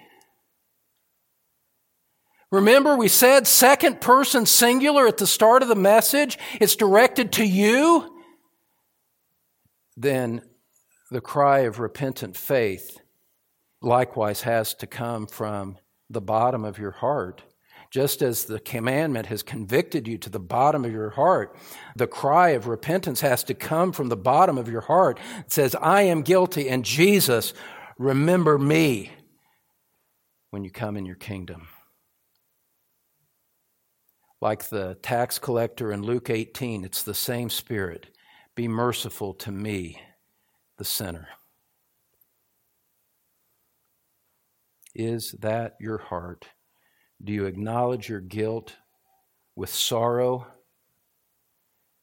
[2.52, 6.38] Remember, we said second person singular at the start of the message.
[6.60, 8.19] It's directed to you.
[10.00, 10.44] Then
[11.12, 13.00] the cry of repentant faith
[13.82, 15.78] likewise has to come from
[16.10, 17.44] the bottom of your heart.
[17.92, 21.54] Just as the commandment has convicted you to the bottom of your heart,
[21.98, 25.20] the cry of repentance has to come from the bottom of your heart.
[25.40, 27.54] It says, I am guilty, and Jesus,
[27.98, 29.12] remember me
[30.52, 31.68] when you come in your kingdom.
[34.40, 38.08] Like the tax collector in Luke 18, it's the same spirit.
[38.60, 40.02] Be merciful to me,
[40.78, 41.30] the sinner.
[44.94, 46.46] Is that your heart?
[47.24, 48.76] Do you acknowledge your guilt
[49.56, 50.46] with sorrow?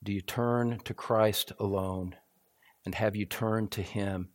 [0.03, 2.17] Do you turn to Christ alone?
[2.87, 4.31] And have you turned to Him?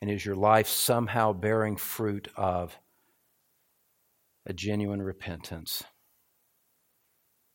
[0.00, 2.76] And is your life somehow bearing fruit of
[4.44, 5.84] a genuine repentance?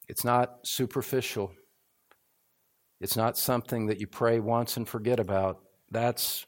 [0.07, 1.51] It's not superficial.
[2.99, 5.61] It's not something that you pray once and forget about.
[5.91, 6.45] That's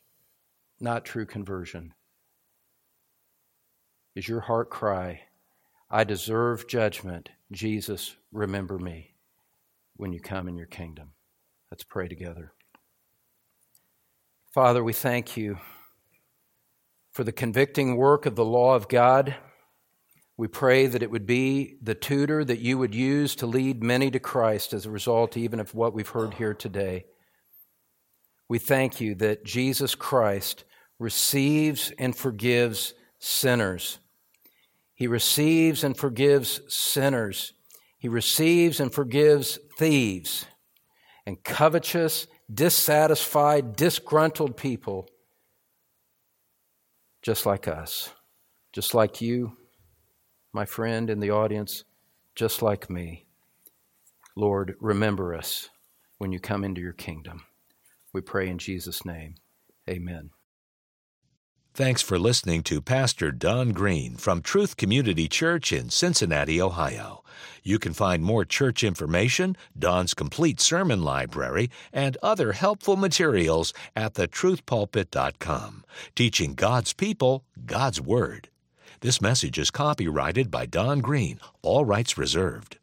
[0.80, 1.94] not true conversion.
[4.16, 5.22] Is your heart cry,
[5.90, 7.30] I deserve judgment.
[7.52, 9.14] Jesus, remember me
[9.96, 11.12] when you come in your kingdom.
[11.72, 12.54] Let's pray together.
[14.54, 15.58] Father, we thank you
[17.12, 19.36] for the convicting work of the law of God.
[20.38, 24.12] We pray that it would be the tutor that you would use to lead many
[24.12, 27.06] to Christ as a result even of what we've heard here today.
[28.48, 30.64] We thank you that Jesus Christ
[31.00, 33.98] receives and forgives sinners.
[34.94, 37.54] He receives and forgives sinners.
[37.98, 40.46] He receives and forgives thieves
[41.26, 45.10] and covetous, dissatisfied, disgruntled people
[47.24, 48.12] just like us,
[48.72, 49.58] just like you
[50.58, 51.84] my friend in the audience,
[52.34, 53.28] just like me.
[54.36, 55.70] Lord, remember us
[56.18, 57.44] when you come into your kingdom.
[58.12, 59.36] We pray in Jesus' name.
[59.88, 60.32] Amen.
[61.76, 67.24] Thanks for listening to Pastor Don Green from Truth Community Church in Cincinnati, Ohio.
[67.62, 74.16] You can find more church information, Don's complete sermon library, and other helpful materials at
[74.16, 75.86] thetruthpulpit.com,
[76.16, 78.50] teaching God's people God's Word.
[79.00, 82.80] This message is copyrighted by Don Green, all rights reserved.